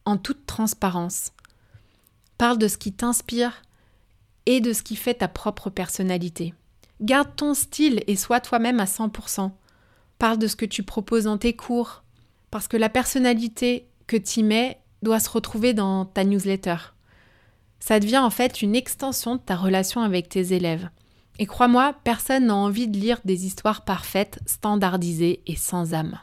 en 0.05 0.17
toute 0.17 0.46
transparence. 0.46 1.31
Parle 2.38 2.58
de 2.58 2.67
ce 2.67 2.77
qui 2.77 2.91
t'inspire 2.91 3.62
et 4.46 4.62
de 4.62 4.74
ce 4.74 4.84
qui 4.84 4.96
fait 4.96 5.15
ta 5.15 5.27
propre 5.27 5.70
personnalité. 5.70 6.53
Garde 7.01 7.36
ton 7.36 7.53
style 7.53 8.03
et 8.08 8.15
sois 8.15 8.39
toi-même 8.39 8.79
à 8.79 8.86
100%. 8.86 9.51
Parle 10.20 10.38
de 10.38 10.48
ce 10.48 10.55
que 10.55 10.65
tu 10.65 10.84
proposes 10.84 11.24
dans 11.24 11.38
tes 11.38 11.55
cours, 11.55 12.03
parce 12.51 12.67
que 12.67 12.77
la 12.77 12.89
personnalité 12.89 13.88
que 14.08 14.17
tu 14.17 14.43
mets 14.43 14.79
doit 15.01 15.20
se 15.20 15.29
retrouver 15.29 15.74
dans 15.74 16.05
ta 16.05 16.24
newsletter. 16.24 16.77
Ça 17.79 18.00
devient 18.00 18.20
en 18.20 18.29
fait 18.29 18.62
une 18.62 18.75
extension 18.75 19.36
de 19.36 19.41
ta 19.41 19.55
relation 19.55 20.01
avec 20.01 20.29
tes 20.29 20.53
élèves. 20.53 20.89
Et 21.39 21.48
crois-moi, 21.48 21.96
personne 22.03 22.48
n'a 22.48 22.55
envie 22.55 22.88
de 22.88 23.00
lire 23.00 23.20
des 23.25 23.48
histoires 23.48 23.84
parfaites, 23.84 24.39
standardisées 24.46 25.41
et 25.48 25.55
sans 25.55 25.96
âme. 25.96 26.20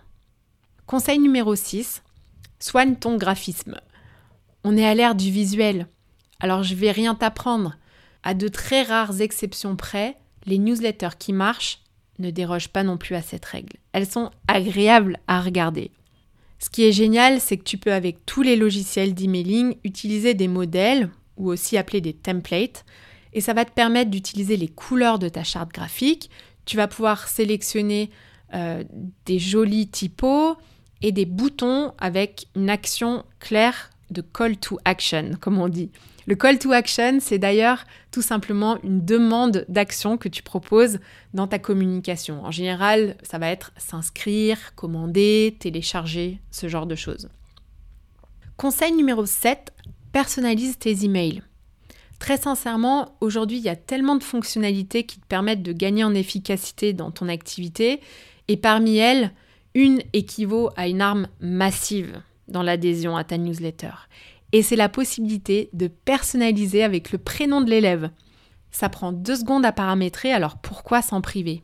Conseil 0.86 1.18
numéro 1.18 1.56
6, 1.56 2.02
soigne 2.58 2.96
ton 2.96 3.16
graphisme. 3.16 3.76
On 4.64 4.76
est 4.76 4.86
à 4.86 4.94
l'ère 4.94 5.14
du 5.14 5.30
visuel, 5.30 5.86
alors 6.40 6.62
je 6.62 6.74
vais 6.74 6.90
rien 6.90 7.14
t'apprendre. 7.14 7.76
À 8.22 8.34
de 8.34 8.48
très 8.48 8.82
rares 8.82 9.20
exceptions 9.20 9.76
près, 9.76 10.16
les 10.46 10.58
newsletters 10.58 11.16
qui 11.18 11.32
marchent 11.32 11.80
ne 12.18 12.30
dérogent 12.30 12.68
pas 12.68 12.82
non 12.82 12.96
plus 12.96 13.14
à 13.14 13.22
cette 13.22 13.44
règle. 13.44 13.76
Elles 13.92 14.06
sont 14.06 14.30
agréables 14.48 15.18
à 15.28 15.40
regarder. 15.40 15.92
Ce 16.58 16.70
qui 16.70 16.84
est 16.84 16.92
génial, 16.92 17.40
c'est 17.40 17.56
que 17.56 17.64
tu 17.64 17.78
peux 17.78 17.92
avec 17.92 18.26
tous 18.26 18.42
les 18.42 18.56
logiciels 18.56 19.14
d'emailing 19.14 19.76
utiliser 19.84 20.34
des 20.34 20.48
modèles, 20.48 21.10
ou 21.36 21.50
aussi 21.50 21.76
appeler 21.76 22.00
des 22.00 22.14
templates, 22.14 22.84
et 23.32 23.40
ça 23.40 23.54
va 23.54 23.64
te 23.64 23.72
permettre 23.72 24.10
d'utiliser 24.10 24.56
les 24.56 24.68
couleurs 24.68 25.20
de 25.20 25.28
ta 25.28 25.44
charte 25.44 25.70
graphique. 25.72 26.30
Tu 26.64 26.76
vas 26.76 26.88
pouvoir 26.88 27.28
sélectionner 27.28 28.10
euh, 28.54 28.82
des 29.26 29.38
jolis 29.38 29.88
typos 29.88 30.56
et 31.02 31.12
des 31.12 31.26
boutons 31.26 31.92
avec 31.98 32.48
une 32.56 32.70
action 32.70 33.24
claire 33.40 33.90
de 34.10 34.20
call 34.22 34.56
to 34.56 34.78
action, 34.84 35.32
comme 35.40 35.60
on 35.60 35.68
dit. 35.68 35.90
Le 36.26 36.34
call 36.34 36.58
to 36.58 36.72
action, 36.72 37.18
c'est 37.20 37.38
d'ailleurs 37.38 37.84
tout 38.10 38.20
simplement 38.20 38.78
une 38.82 39.04
demande 39.04 39.64
d'action 39.68 40.18
que 40.18 40.28
tu 40.28 40.42
proposes 40.42 40.98
dans 41.32 41.46
ta 41.46 41.58
communication. 41.58 42.44
En 42.44 42.50
général, 42.50 43.16
ça 43.22 43.38
va 43.38 43.48
être 43.48 43.72
s'inscrire, 43.78 44.74
commander, 44.74 45.56
télécharger, 45.58 46.40
ce 46.50 46.68
genre 46.68 46.86
de 46.86 46.94
choses. 46.94 47.28
Conseil 48.58 48.92
numéro 48.92 49.24
7, 49.24 49.72
personnalise 50.12 50.78
tes 50.78 51.04
emails. 51.04 51.42
Très 52.18 52.36
sincèrement, 52.36 53.16
aujourd'hui, 53.20 53.58
il 53.58 53.64
y 53.64 53.68
a 53.68 53.76
tellement 53.76 54.16
de 54.16 54.24
fonctionnalités 54.24 55.04
qui 55.04 55.20
te 55.20 55.26
permettent 55.26 55.62
de 55.62 55.72
gagner 55.72 56.04
en 56.04 56.14
efficacité 56.14 56.92
dans 56.92 57.10
ton 57.10 57.28
activité, 57.28 58.00
et 58.48 58.56
parmi 58.56 58.96
elles, 58.96 59.32
une 59.78 60.02
équivaut 60.12 60.70
à 60.76 60.88
une 60.88 61.00
arme 61.00 61.28
massive 61.40 62.20
dans 62.48 62.64
l'adhésion 62.64 63.16
à 63.16 63.22
ta 63.22 63.38
newsletter 63.38 63.92
et 64.52 64.62
c'est 64.62 64.74
la 64.74 64.88
possibilité 64.88 65.70
de 65.72 65.86
personnaliser 65.86 66.82
avec 66.82 67.12
le 67.12 67.18
prénom 67.18 67.60
de 67.60 67.70
l'élève. 67.70 68.10
Ça 68.72 68.88
prend 68.88 69.12
deux 69.12 69.36
secondes 69.36 69.64
à 69.64 69.70
paramétrer, 69.70 70.32
alors 70.32 70.56
pourquoi 70.56 71.00
s'en 71.00 71.20
priver? 71.20 71.62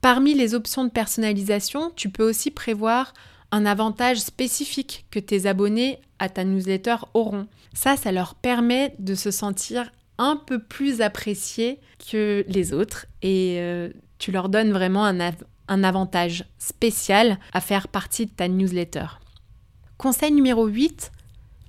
Parmi 0.00 0.34
les 0.34 0.54
options 0.54 0.84
de 0.84 0.90
personnalisation, 0.90 1.90
tu 1.96 2.10
peux 2.10 2.28
aussi 2.28 2.52
prévoir 2.52 3.12
un 3.50 3.66
avantage 3.66 4.18
spécifique 4.18 5.06
que 5.10 5.18
tes 5.18 5.46
abonnés 5.46 5.98
à 6.20 6.28
ta 6.28 6.44
newsletter 6.44 6.96
auront. 7.12 7.48
Ça, 7.72 7.96
ça 7.96 8.12
leur 8.12 8.36
permet 8.36 8.94
de 9.00 9.16
se 9.16 9.32
sentir 9.32 9.90
un 10.18 10.36
peu 10.36 10.62
plus 10.62 11.00
appréciés 11.00 11.80
que 12.10 12.44
les 12.46 12.72
autres 12.72 13.06
et 13.22 13.56
euh, 13.58 13.90
tu 14.18 14.30
leur 14.30 14.48
donnes 14.48 14.72
vraiment 14.72 15.04
un, 15.04 15.32
un 15.68 15.84
avantage 15.84 16.44
spécial 16.58 17.38
à 17.52 17.60
faire 17.60 17.88
partie 17.88 18.26
de 18.26 18.30
ta 18.30 18.48
newsletter. 18.48 19.06
Conseil 19.96 20.32
numéro 20.32 20.66
8, 20.66 21.12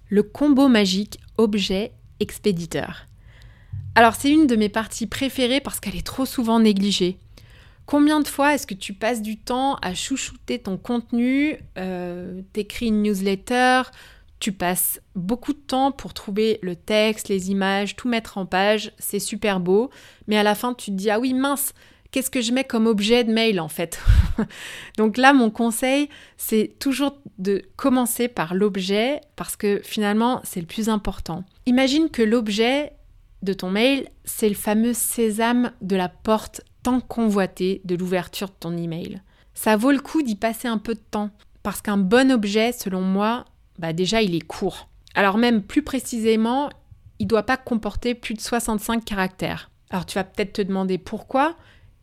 le 0.10 0.24
combo 0.24 0.68
magique 0.68 1.20
objet-expéditeur. 1.38 3.06
Alors 3.96 4.16
c'est 4.16 4.30
une 4.30 4.48
de 4.48 4.56
mes 4.56 4.70
parties 4.70 5.08
préférées 5.08 5.62
parce 5.62 5.80
qu'elle 5.80 5.96
est 5.96 6.06
trop 6.06 6.26
souvent 6.26 6.60
négligée. 6.60 7.18
Combien 7.86 8.20
de 8.20 8.28
fois 8.28 8.54
est-ce 8.54 8.68
que 8.68 8.76
tu 8.76 8.94
passes 8.94 9.22
du 9.22 9.38
temps 9.38 9.76
à 9.82 9.96
chouchouter 9.96 10.60
ton 10.60 10.78
contenu, 10.78 11.58
euh, 11.78 12.42
t'écris 12.54 12.88
une 12.88 13.02
newsletter, 13.02 13.82
tu 14.40 14.52
passes 14.52 15.02
beaucoup 15.16 15.54
de 15.54 15.60
temps 15.60 15.92
pour 15.92 16.14
trouver 16.14 16.60
le 16.62 16.76
texte, 16.76 17.30
les 17.30 17.50
images, 17.50 17.96
tout 17.96 18.08
mettre 18.08 18.38
en 18.38 18.46
page, 18.46 18.92
c'est 19.00 19.20
super 19.20 19.60
beau, 19.60 19.90
mais 20.28 20.38
à 20.38 20.44
la 20.44 20.56
fin 20.56 20.74
tu 20.74 20.92
te 20.92 20.96
dis 20.96 21.10
ah 21.10 21.20
oui 21.20 21.34
mince, 21.34 21.74
qu'est-ce 22.12 22.30
que 22.30 22.42
je 22.42 22.52
mets 22.52 22.64
comme 22.64 22.88
objet 22.88 23.24
de 23.24 23.32
mail 23.32 23.60
en 23.60 23.68
fait 23.68 24.00
Donc 24.98 25.18
là, 25.18 25.34
mon 25.34 25.50
conseil, 25.50 26.10
c'est 26.38 26.76
toujours 26.80 27.18
de 27.38 27.62
commencer 27.76 28.28
par 28.28 28.54
l'objet 28.54 29.22
parce 29.36 29.56
que 29.56 29.82
finalement, 29.84 30.42
c'est 30.44 30.62
le 30.62 30.66
plus 30.66 30.90
important. 30.90 31.44
Imagine 31.66 32.10
que 32.10 32.22
l'objet 32.22 32.94
de 33.42 33.54
ton 33.54 33.70
mail, 33.70 34.08
c'est 34.26 34.50
le 34.50 34.56
fameux 34.56 34.94
sésame 34.94 35.72
de 35.82 35.96
la 35.96 36.10
porte 36.10 36.62
tant 36.84 37.00
convoitée 37.00 37.82
de 37.86 37.96
l'ouverture 37.96 38.48
de 38.48 38.56
ton 38.60 38.76
email. 38.76 39.22
Ça 39.54 39.76
vaut 39.76 39.92
le 39.92 40.00
coup 40.00 40.22
d'y 40.22 40.36
passer 40.36 40.68
un 40.68 40.78
peu 40.78 40.94
de 40.94 41.04
temps 41.12 41.32
parce 41.64 41.82
qu'un 41.82 41.98
bon 41.98 42.32
objet, 42.32 42.72
selon 42.72 43.02
moi, 43.02 43.46
bah 43.78 43.94
déjà, 43.94 44.22
il 44.22 44.36
est 44.36 44.46
court. 44.46 44.90
Alors 45.16 45.38
même 45.38 45.62
plus 45.64 45.84
précisément, 45.84 46.70
il 47.20 47.26
ne 47.26 47.30
doit 47.30 47.44
pas 47.44 47.58
comporter 47.58 48.16
plus 48.16 48.34
de 48.34 48.42
65 48.42 49.04
caractères. 49.04 49.70
Alors 49.90 50.06
tu 50.06 50.16
vas 50.16 50.24
peut-être 50.24 50.54
te 50.54 50.62
demander 50.62 50.98
pourquoi. 50.98 51.56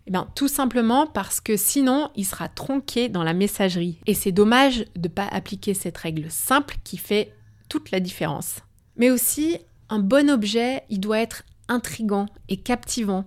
Eh 0.06 0.12
bien, 0.12 0.28
tout 0.36 0.48
simplement 0.48 1.06
parce 1.06 1.40
que 1.40 1.56
sinon, 1.56 2.10
il 2.14 2.24
sera 2.24 2.48
tronqué 2.48 3.08
dans 3.08 3.24
la 3.24 3.34
messagerie. 3.34 3.98
Et 4.06 4.14
c'est 4.14 4.32
dommage 4.32 4.84
de 4.94 5.08
ne 5.08 5.12
pas 5.12 5.26
appliquer 5.26 5.74
cette 5.74 5.98
règle 5.98 6.30
simple 6.30 6.76
qui 6.84 6.96
fait 6.96 7.34
toute 7.68 7.90
la 7.90 7.98
différence. 7.98 8.60
Mais 8.96 9.10
aussi, 9.10 9.58
un 9.88 9.98
bon 9.98 10.30
objet, 10.30 10.84
il 10.90 11.00
doit 11.00 11.18
être 11.18 11.42
intrigant 11.68 12.26
et 12.48 12.56
captivant. 12.56 13.24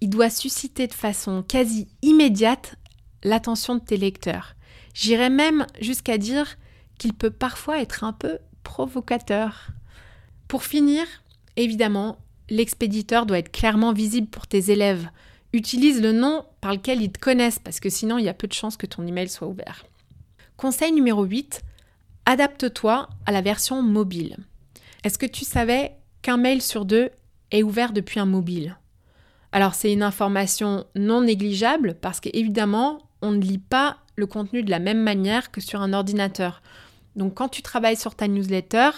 Il 0.00 0.10
doit 0.10 0.30
susciter 0.30 0.86
de 0.86 0.94
façon 0.94 1.42
quasi 1.42 1.88
immédiate 2.02 2.76
l'attention 3.24 3.74
de 3.74 3.80
tes 3.80 3.96
lecteurs. 3.96 4.54
J'irais 4.92 5.30
même 5.30 5.66
jusqu'à 5.80 6.18
dire 6.18 6.56
qu'il 6.98 7.14
peut 7.14 7.30
parfois 7.30 7.80
être 7.80 8.04
un 8.04 8.12
peu 8.12 8.38
provocateur. 8.62 9.68
Pour 10.46 10.62
finir, 10.62 11.04
évidemment, 11.56 12.18
l'expéditeur 12.50 13.26
doit 13.26 13.38
être 13.38 13.50
clairement 13.50 13.92
visible 13.92 14.28
pour 14.28 14.46
tes 14.46 14.70
élèves 14.70 15.08
utilise 15.54 16.02
le 16.02 16.12
nom 16.12 16.44
par 16.60 16.72
lequel 16.72 17.00
ils 17.00 17.12
te 17.12 17.18
connaissent 17.18 17.60
parce 17.60 17.78
que 17.78 17.88
sinon 17.88 18.18
il 18.18 18.24
y 18.24 18.28
a 18.28 18.34
peu 18.34 18.48
de 18.48 18.52
chances 18.52 18.76
que 18.76 18.86
ton 18.86 19.06
email 19.06 19.28
soit 19.28 19.46
ouvert. 19.46 19.86
Conseil 20.56 20.92
numéro 20.92 21.22
8, 21.22 21.62
adapte-toi 22.26 23.08
à 23.24 23.32
la 23.32 23.40
version 23.40 23.80
mobile. 23.80 24.36
Est-ce 25.04 25.18
que 25.18 25.26
tu 25.26 25.44
savais 25.44 25.92
qu'un 26.22 26.36
mail 26.36 26.60
sur 26.60 26.84
deux 26.84 27.10
est 27.52 27.62
ouvert 27.62 27.92
depuis 27.92 28.18
un 28.18 28.26
mobile? 28.26 28.76
Alors 29.52 29.74
c'est 29.74 29.92
une 29.92 30.02
information 30.02 30.86
non 30.96 31.20
négligeable 31.20 31.94
parce 32.00 32.18
qu'évidemment 32.18 32.98
on 33.22 33.30
ne 33.30 33.40
lit 33.40 33.58
pas 33.58 33.98
le 34.16 34.26
contenu 34.26 34.64
de 34.64 34.70
la 34.70 34.80
même 34.80 35.02
manière 35.02 35.52
que 35.52 35.60
sur 35.60 35.80
un 35.80 35.92
ordinateur. 35.92 36.62
Donc 37.14 37.34
quand 37.34 37.48
tu 37.48 37.62
travailles 37.62 37.96
sur 37.96 38.16
ta 38.16 38.26
newsletter 38.26 38.90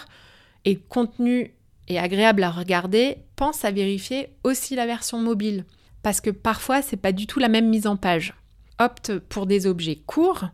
et 0.65 0.73
le 0.73 0.81
contenu 0.89 1.53
est 1.87 1.99
agréable 1.99 2.41
à 2.41 2.49
regarder, 2.49 3.17
pense 3.35 3.63
à 3.63 3.69
vérifier 3.69 4.29
aussi 4.43 4.75
la 4.75 4.87
version 4.87 5.19
mobile 5.19 5.63
parce 6.03 6.21
que 6.21 6.29
parfois 6.29 6.81
c'est 6.81 6.97
pas 6.97 7.11
du 7.11 7.27
tout 7.27 7.39
la 7.39 7.49
même 7.49 7.69
mise 7.69 7.87
en 7.87 7.97
page. 7.97 8.33
Opte 8.79 9.17
pour 9.17 9.47
des 9.47 9.65
objets 9.65 9.97
courts, 10.05 10.45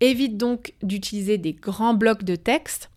évite 0.00 0.36
donc 0.36 0.74
d'utiliser 0.82 1.38
des 1.38 1.52
grands 1.52 1.94
blocs 1.94 2.24
de 2.24 2.36
texte 2.36 2.90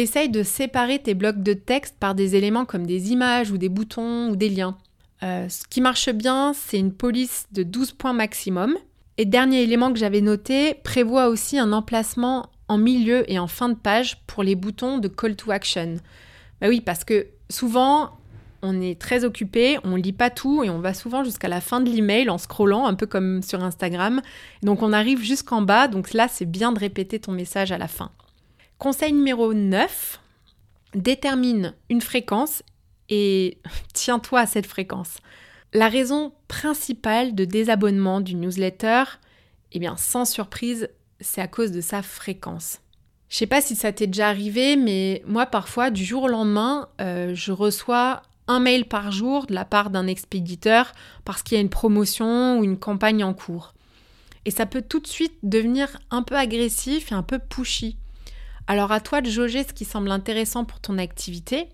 essaye 0.00 0.28
de 0.28 0.42
séparer 0.42 0.98
tes 0.98 1.14
blocs 1.14 1.42
de 1.42 1.52
texte 1.52 1.96
par 1.98 2.14
des 2.14 2.36
éléments 2.36 2.64
comme 2.64 2.86
des 2.86 3.12
images 3.12 3.50
ou 3.50 3.58
des 3.58 3.68
boutons 3.68 4.30
ou 4.30 4.36
des 4.36 4.48
liens. 4.48 4.76
Euh, 5.22 5.48
ce 5.48 5.64
qui 5.68 5.80
marche 5.80 6.10
bien, 6.10 6.52
c'est 6.54 6.78
une 6.78 6.92
police 6.92 7.46
de 7.52 7.62
12 7.62 7.92
points 7.92 8.12
maximum. 8.12 8.76
Et 9.18 9.24
dernier 9.24 9.62
élément 9.62 9.92
que 9.92 9.98
j'avais 9.98 10.20
noté, 10.20 10.74
prévoit 10.74 11.28
aussi 11.28 11.58
un 11.58 11.72
emplacement 11.72 12.50
en 12.68 12.78
milieu 12.78 13.30
et 13.30 13.38
en 13.38 13.46
fin 13.46 13.68
de 13.68 13.74
page 13.74 14.18
pour 14.26 14.42
les 14.42 14.54
boutons 14.54 14.98
de 14.98 15.08
call 15.08 15.36
to 15.36 15.50
action. 15.50 15.96
Bah 16.60 16.68
oui, 16.68 16.80
parce 16.80 17.04
que 17.04 17.28
souvent, 17.48 18.10
on 18.62 18.80
est 18.80 19.00
très 19.00 19.24
occupé, 19.24 19.78
on 19.84 19.96
lit 19.96 20.12
pas 20.12 20.30
tout 20.30 20.64
et 20.64 20.70
on 20.70 20.80
va 20.80 20.94
souvent 20.94 21.24
jusqu'à 21.24 21.48
la 21.48 21.60
fin 21.60 21.80
de 21.80 21.90
l'email 21.90 22.30
en 22.30 22.38
scrollant, 22.38 22.86
un 22.86 22.94
peu 22.94 23.06
comme 23.06 23.42
sur 23.42 23.62
Instagram. 23.62 24.22
Donc 24.62 24.82
on 24.82 24.92
arrive 24.92 25.22
jusqu'en 25.22 25.62
bas, 25.62 25.88
donc 25.88 26.12
là 26.12 26.28
c'est 26.28 26.46
bien 26.46 26.72
de 26.72 26.78
répéter 26.78 27.18
ton 27.18 27.32
message 27.32 27.72
à 27.72 27.78
la 27.78 27.88
fin. 27.88 28.10
Conseil 28.78 29.12
numéro 29.12 29.54
9, 29.54 30.20
détermine 30.94 31.74
une 31.88 32.00
fréquence 32.00 32.62
et 33.08 33.58
tiens-toi 33.92 34.40
à 34.40 34.46
cette 34.46 34.66
fréquence. 34.66 35.18
La 35.72 35.88
raison 35.88 36.32
principale 36.48 37.34
de 37.34 37.44
désabonnement 37.44 38.20
du 38.20 38.34
newsletter, 38.34 39.04
eh 39.72 39.78
bien 39.78 39.96
sans 39.96 40.24
surprise, 40.24 40.88
c'est 41.20 41.40
à 41.40 41.48
cause 41.48 41.72
de 41.72 41.80
sa 41.80 42.02
fréquence. 42.02 42.80
Je 43.28 43.36
sais 43.36 43.46
pas 43.46 43.60
si 43.60 43.74
ça 43.74 43.92
t'est 43.92 44.06
déjà 44.06 44.28
arrivé, 44.28 44.76
mais 44.76 45.22
moi 45.26 45.46
parfois, 45.46 45.90
du 45.90 46.04
jour 46.04 46.24
au 46.24 46.28
lendemain, 46.28 46.88
euh, 47.00 47.34
je 47.34 47.52
reçois 47.52 48.22
un 48.48 48.60
mail 48.60 48.86
par 48.86 49.10
jour 49.10 49.46
de 49.46 49.54
la 49.54 49.64
part 49.64 49.90
d'un 49.90 50.06
expéditeur 50.06 50.92
parce 51.24 51.42
qu'il 51.42 51.56
y 51.56 51.58
a 51.58 51.62
une 51.62 51.68
promotion 51.68 52.58
ou 52.58 52.64
une 52.64 52.78
campagne 52.78 53.24
en 53.24 53.34
cours. 53.34 53.74
Et 54.44 54.50
ça 54.50 54.66
peut 54.66 54.82
tout 54.82 55.00
de 55.00 55.06
suite 55.06 55.34
devenir 55.42 55.98
un 56.10 56.22
peu 56.22 56.36
agressif 56.36 57.10
et 57.10 57.14
un 57.14 57.22
peu 57.22 57.38
pushy. 57.38 57.96
Alors 58.68 58.92
à 58.92 59.00
toi 59.00 59.20
de 59.20 59.30
jauger 59.30 59.64
ce 59.64 59.72
qui 59.72 59.84
semble 59.84 60.10
intéressant 60.10 60.64
pour 60.64 60.80
ton 60.80 60.98
activité, 60.98 61.68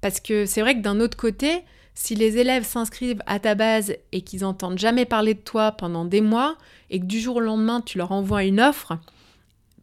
parce 0.00 0.20
que 0.20 0.46
c'est 0.46 0.60
vrai 0.60 0.74
que 0.74 0.80
d'un 0.80 1.00
autre 1.00 1.16
côté, 1.16 1.62
si 1.94 2.14
les 2.14 2.38
élèves 2.38 2.64
s'inscrivent 2.64 3.22
à 3.26 3.38
ta 3.38 3.54
base 3.54 3.94
et 4.12 4.22
qu'ils 4.22 4.40
n'entendent 4.40 4.78
jamais 4.78 5.04
parler 5.04 5.34
de 5.34 5.40
toi 5.40 5.72
pendant 5.72 6.04
des 6.04 6.20
mois, 6.20 6.56
et 6.90 7.00
que 7.00 7.04
du 7.04 7.20
jour 7.20 7.36
au 7.36 7.40
lendemain 7.40 7.80
tu 7.80 7.98
leur 7.98 8.12
envoies 8.12 8.44
une 8.44 8.60
offre, 8.60 8.98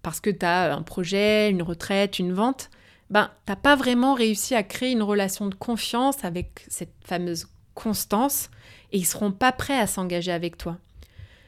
parce 0.01 0.19
que 0.19 0.29
tu 0.29 0.45
as 0.45 0.75
un 0.75 0.81
projet, 0.81 1.49
une 1.49 1.61
retraite, 1.61 2.19
une 2.19 2.33
vente, 2.33 2.69
ben, 3.09 3.31
t'as 3.45 3.55
pas 3.55 3.75
vraiment 3.75 4.13
réussi 4.13 4.55
à 4.55 4.63
créer 4.63 4.91
une 4.91 5.01
relation 5.03 5.47
de 5.47 5.55
confiance 5.55 6.23
avec 6.23 6.65
cette 6.67 6.93
fameuse 7.03 7.47
constance 7.73 8.49
et 8.91 8.97
ils 8.97 9.05
seront 9.05 9.31
pas 9.31 9.51
prêts 9.51 9.79
à 9.79 9.87
s'engager 9.87 10.31
avec 10.31 10.57
toi. 10.57 10.77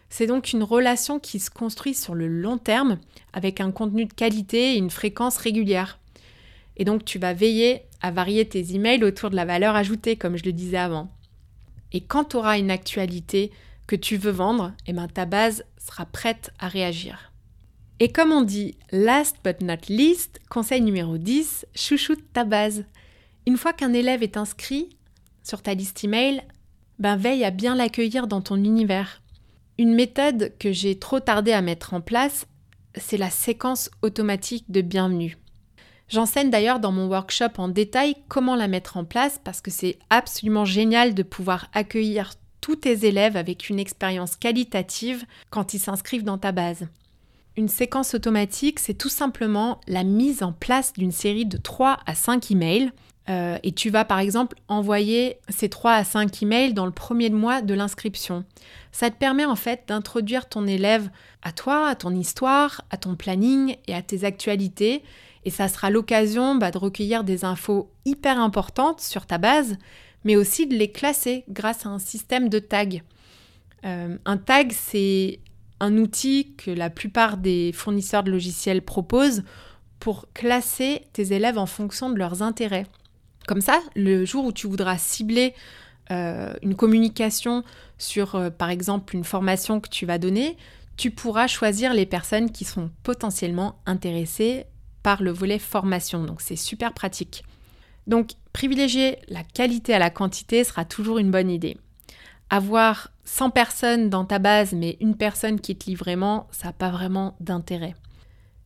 C'est 0.10 0.28
donc 0.28 0.52
une 0.52 0.64
relation 0.64 1.20
qui 1.20 1.40
se 1.40 1.50
construit 1.50 1.94
sur 1.94 2.16
le 2.16 2.28
long 2.28 2.58
terme 2.58 3.00
avec 3.32 3.62
un 3.62 3.72
contenu 3.72 4.06
de 4.06 4.14
qualité 4.14 4.74
et 4.74 4.78
une 4.78 4.90
fréquence 4.90 5.38
régulière. 5.38 6.00
Et 6.78 6.86
donc 6.86 7.06
tu 7.06 7.20
vas 7.20 7.34
veiller 7.34 7.84
à 8.02 8.12
varier 8.12 8.48
tes 8.48 8.74
emails 8.74 9.04
autour 9.04 9.30
de 9.30 9.36
la 9.36 9.46
valeur 9.46 9.76
ajoutée, 9.76 10.16
comme 10.16 10.38
je 10.38 10.44
le 10.44 10.54
disais 10.54 10.78
avant. 10.78 11.10
Et 11.94 12.02
quand 12.02 12.26
tu 12.26 12.38
auras 12.38 12.58
une 12.58 12.72
actualité 12.72 13.52
que 13.88 13.96
tu 13.96 14.18
veux 14.18 14.32
vendre, 14.32 14.74
eh 14.88 14.94
ben, 14.94 15.08
ta 15.08 15.26
base 15.26 15.66
sera 15.78 16.06
prête 16.06 16.52
à 16.60 16.68
réagir. 16.68 17.31
Et 18.04 18.12
comme 18.12 18.32
on 18.32 18.42
dit 18.42 18.74
last 18.92 19.38
but 19.44 19.62
not 19.62 19.88
least, 19.88 20.40
conseil 20.50 20.82
numéro 20.82 21.20
10, 21.20 21.68
chouchoute 21.76 22.34
ta 22.34 22.46
base. 22.46 22.84
Une 23.46 23.58
fois 23.58 23.74
qu'un 23.74 23.94
élève 23.94 24.24
est 24.24 24.38
inscrit 24.38 24.90
sur 25.44 25.62
ta 25.62 25.76
liste 25.76 26.04
email, 26.04 26.42
ben 26.98 27.16
veille 27.16 27.44
à 27.44 27.52
bien 27.52 27.76
l'accueillir 27.76 28.26
dans 28.26 28.42
ton 28.42 28.56
univers. 28.56 29.22
Une 29.78 29.94
méthode 29.94 30.52
que 30.58 30.72
j'ai 30.72 30.98
trop 30.98 31.20
tardé 31.20 31.52
à 31.52 31.62
mettre 31.62 31.94
en 31.94 32.02
place, 32.02 32.48
c'est 32.96 33.18
la 33.18 33.30
séquence 33.30 33.92
automatique 34.02 34.66
de 34.72 34.82
bienvenue. 34.82 35.38
J'enseigne 36.08 36.50
d'ailleurs 36.50 36.80
dans 36.80 36.92
mon 36.92 37.08
workshop 37.08 37.60
en 37.60 37.68
détail 37.68 38.16
comment 38.30 38.56
la 38.56 38.68
mettre 38.68 38.98
en 38.98 39.06
place 39.06 39.40
parce 39.44 39.62
que 39.62 39.70
c'est 39.70 40.00
absolument 40.10 40.66
génial 40.66 41.14
de 41.14 41.22
pouvoir 41.22 41.68
accueillir 41.72 42.34
tous 42.62 42.78
tes 42.78 43.06
élèves 43.06 43.38
avec 43.38 43.70
une 43.70 43.78
expérience 43.78 44.38
qualitative 44.38 45.24
quand 45.52 45.76
ils 45.76 45.80
s'inscrivent 45.80 46.24
dans 46.24 46.40
ta 46.40 46.52
base. 46.52 46.88
Une 47.58 47.68
séquence 47.68 48.14
automatique, 48.14 48.80
c'est 48.80 48.94
tout 48.94 49.10
simplement 49.10 49.82
la 49.88 50.04
mise 50.04 50.42
en 50.42 50.54
place 50.54 50.94
d'une 50.94 51.12
série 51.12 51.46
de 51.46 51.58
3 51.58 52.00
à 52.06 52.16
5 52.16 52.52
emails. 52.52 52.92
Euh, 53.30 53.60
et 53.62 53.72
tu 53.72 53.90
vas 53.90 54.04
par 54.04 54.20
exemple 54.20 54.58
envoyer 54.68 55.38
ces 55.50 55.70
3 55.70 55.92
à 55.92 56.04
5 56.04 56.42
emails 56.42 56.74
dans 56.74 56.86
le 56.86 56.92
premier 56.92 57.30
mois 57.30 57.62
de 57.62 57.74
l'inscription. 57.74 58.46
Ça 58.92 59.10
te 59.10 59.16
permet 59.16 59.46
en 59.46 59.56
fait 59.56 59.84
d'introduire 59.88 60.50
ton 60.50 60.66
élève 60.66 61.10
à 61.44 61.52
toi, 61.52 61.88
à 61.88 61.96
ton 61.96 62.16
histoire, 62.16 62.82
à 62.90 62.98
ton 62.98 63.16
planning 63.16 63.76
et 63.86 63.94
à 63.94 64.02
tes 64.02 64.24
actualités. 64.24 65.04
Et 65.46 65.50
ça 65.50 65.68
sera 65.68 65.90
l'occasion 65.90 66.56
bah, 66.56 66.72
de 66.72 66.78
recueillir 66.78 67.24
des 67.24 67.46
infos 67.46 67.92
hyper 68.06 68.40
importantes 68.40 69.02
sur 69.02 69.26
ta 69.26 69.38
base, 69.38 69.78
mais 70.24 70.36
aussi 70.36 70.68
de 70.68 70.76
les 70.76 70.92
classer 70.92 71.44
grâce 71.50 71.86
à 71.86 71.90
un 71.90 72.00
système 72.00 72.50
de 72.50 72.60
tags. 72.60 73.02
Euh, 73.86 74.18
un 74.26 74.38
tag, 74.38 74.72
c'est 74.72 75.40
un 75.82 75.98
outil 75.98 76.54
que 76.56 76.72
la 76.72 76.90
plupart 76.90 77.38
des 77.38 77.72
fournisseurs 77.74 78.24
de 78.24 78.32
logiciels 78.32 78.84
proposent 78.84 79.44
pour 80.00 80.28
classer 80.34 81.02
tes 81.12 81.34
élèves 81.34 81.58
en 81.58 81.66
fonction 81.66 82.10
de 82.10 82.18
leurs 82.18 82.44
intérêts. 82.44 82.86
Comme 83.48 83.62
ça, 83.62 83.82
le 83.96 84.24
jour 84.24 84.46
où 84.46 84.52
tu 84.54 84.68
voudras 84.68 84.98
cibler 85.00 85.54
euh, 86.12 86.54
une 86.62 86.76
communication 86.76 87.64
sur, 87.98 88.36
euh, 88.36 88.50
par 88.52 88.70
exemple, 88.70 89.16
une 89.16 89.24
formation 89.24 89.80
que 89.80 89.90
tu 89.90 90.06
vas 90.06 90.20
donner, 90.20 90.56
tu 90.98 91.10
pourras 91.10 91.48
choisir 91.48 91.94
les 91.94 92.06
personnes 92.06 92.52
qui 92.52 92.64
sont 92.64 92.92
potentiellement 93.02 93.80
intéressées 93.88 94.66
par 95.02 95.24
le 95.24 95.32
volet 95.32 95.58
formation. 95.58 96.24
Donc 96.24 96.42
c'est 96.42 96.56
super 96.56 96.94
pratique. 96.94 97.44
Donc 98.06 98.32
privilégier 98.54 99.18
la 99.30 99.44
qualité 99.44 99.96
à 99.96 100.00
la 100.00 100.12
quantité 100.12 100.64
sera 100.64 100.86
toujours 100.86 101.18
une 101.18 101.32
bonne 101.32 101.50
idée 101.50 101.78
avoir 102.52 103.10
100 103.24 103.50
personnes 103.50 104.10
dans 104.10 104.26
ta 104.26 104.38
base, 104.38 104.74
mais 104.74 104.98
une 105.00 105.16
personne 105.16 105.60
qui 105.60 105.76
te 105.76 105.90
lit 105.90 105.96
vraiment, 105.96 106.48
ça 106.52 106.68
n'a 106.68 106.74
pas 106.74 106.90
vraiment 106.90 107.36
d'intérêt. 107.40 107.96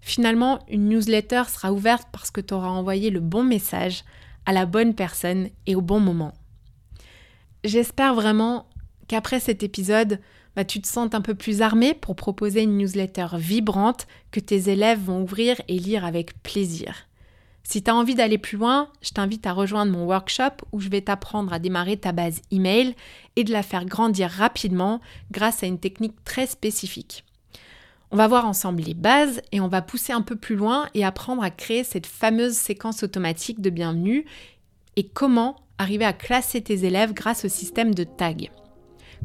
Finalement, 0.02 0.60
une 0.68 0.90
newsletter 0.90 1.44
sera 1.48 1.72
ouverte 1.72 2.08
parce 2.12 2.32
que 2.32 2.42
tu 2.42 2.54
auras 2.54 2.70
envoyé 2.70 3.12
le 3.12 3.20
bon 3.20 3.44
message 3.44 4.04
à 4.48 4.54
la 4.54 4.66
bonne 4.66 4.96
personne 4.96 5.50
et 5.68 5.76
au 5.76 5.82
bon 5.82 6.00
moment. 6.00 6.34
J'espère 7.64 8.16
vraiment 8.16 8.68
qu'après 9.08 9.40
cet 9.40 9.62
épisode, 9.62 10.20
bah, 10.56 10.66
tu 10.66 10.82
te 10.82 10.88
sens 10.88 11.14
un 11.14 11.22
peu 11.22 11.36
plus 11.36 11.62
armé 11.62 11.94
pour 11.94 12.16
proposer 12.16 12.64
une 12.64 12.78
newsletter 12.78 13.28
vibrante 13.34 14.08
que 14.32 14.40
tes 14.40 14.70
élèves 14.70 15.00
vont 15.00 15.22
ouvrir 15.22 15.62
et 15.68 15.78
lire 15.78 16.06
avec 16.06 16.42
plaisir. 16.42 17.08
Si 17.68 17.82
tu 17.82 17.90
as 17.90 17.96
envie 17.96 18.14
d'aller 18.14 18.38
plus 18.38 18.58
loin, 18.58 18.90
je 19.02 19.10
t'invite 19.10 19.48
à 19.48 19.52
rejoindre 19.52 19.92
mon 19.92 20.06
workshop 20.06 20.64
où 20.72 20.80
je 20.80 20.88
vais 20.88 21.02
t'apprendre 21.02 21.52
à 21.52 21.58
démarrer 21.58 21.98
ta 21.98 22.12
base 22.12 22.42
email 22.52 22.96
et 23.36 23.44
de 23.44 23.52
la 23.52 23.64
faire 23.64 23.86
grandir 23.86 24.30
rapidement 24.30 25.02
grâce 25.32 25.64
à 25.64 25.68
une 25.68 25.80
technique 25.80 26.24
très 26.24 26.46
spécifique. 26.46 27.26
On 28.12 28.18
va 28.18 28.28
voir 28.28 28.46
ensemble 28.46 28.84
les 28.84 28.94
bases 28.94 29.42
et 29.52 29.60
on 29.60 29.68
va 29.68 29.82
pousser 29.82 30.14
un 30.14 30.22
peu 30.22 30.36
plus 30.36 30.56
loin 30.56 30.88
et 30.94 31.04
apprendre 31.04 31.42
à 31.42 31.50
créer 31.50 31.84
cette 31.84 32.06
fameuse 32.06 32.54
séquence 32.54 33.02
automatique 33.02 33.62
de 33.62 33.72
bienvenue 33.72 34.26
et 34.96 35.08
comment 35.08 35.56
arriver 35.80 36.06
à 36.06 36.14
classer 36.14 36.62
tes 36.62 36.86
élèves 36.86 37.14
grâce 37.14 37.46
au 37.46 37.50
système 37.50 37.96
de 37.96 38.04
tag. 38.04 38.52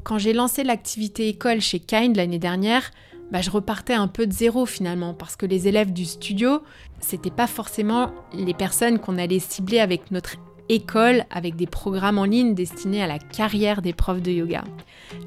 Quand 0.03 0.17
j'ai 0.17 0.33
lancé 0.33 0.65
l'activité 0.65 1.29
école 1.29 1.61
chez 1.61 1.79
Kind 1.79 2.17
l'année 2.17 2.39
dernière, 2.39 2.91
bah, 3.31 3.41
je 3.41 3.51
repartais 3.51 3.95
un 3.95 4.09
peu 4.09 4.27
de 4.27 4.33
zéro 4.33 4.67
finalement, 4.67 5.15
parce 5.15 5.37
que 5.37 5.47
les 5.47 5.69
élèves 5.69 5.93
du 5.93 6.05
studio, 6.05 6.63
c'était 7.01 7.31
pas 7.31 7.47
forcément 7.47 8.11
les 8.35 8.55
personnes 8.55 8.99
qu'on 8.99 9.19
allait 9.19 9.39
cibler 9.39 9.81
avec 9.81 10.11
notre 10.11 10.37
école, 10.69 11.25
avec 11.31 11.57
des 11.57 11.67
programmes 11.67 12.19
en 12.19 12.25
ligne 12.25 12.55
destinés 12.55 13.03
à 13.03 13.07
la 13.07 13.19
carrière 13.19 13.83
des 13.83 13.93
profs 13.93 14.23
de 14.23 14.31
yoga. 14.31 14.65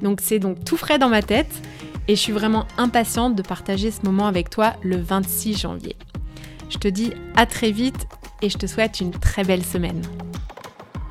Donc 0.02 0.20
c'est 0.22 0.38
donc 0.38 0.64
tout 0.64 0.76
frais 0.76 0.98
dans 0.98 1.08
ma 1.08 1.22
tête, 1.22 1.62
et 2.08 2.16
je 2.16 2.20
suis 2.20 2.32
vraiment 2.32 2.66
impatiente 2.78 3.34
de 3.34 3.42
partager 3.42 3.90
ce 3.90 4.02
moment 4.02 4.26
avec 4.26 4.50
toi 4.50 4.74
le 4.82 4.96
26 4.96 5.58
janvier. 5.58 5.96
Je 6.70 6.78
te 6.78 6.88
dis 6.88 7.12
à 7.36 7.46
très 7.46 7.70
vite 7.70 8.06
et 8.42 8.48
je 8.48 8.58
te 8.58 8.66
souhaite 8.66 9.00
une 9.00 9.12
très 9.12 9.44
belle 9.44 9.64
semaine. 9.64 10.02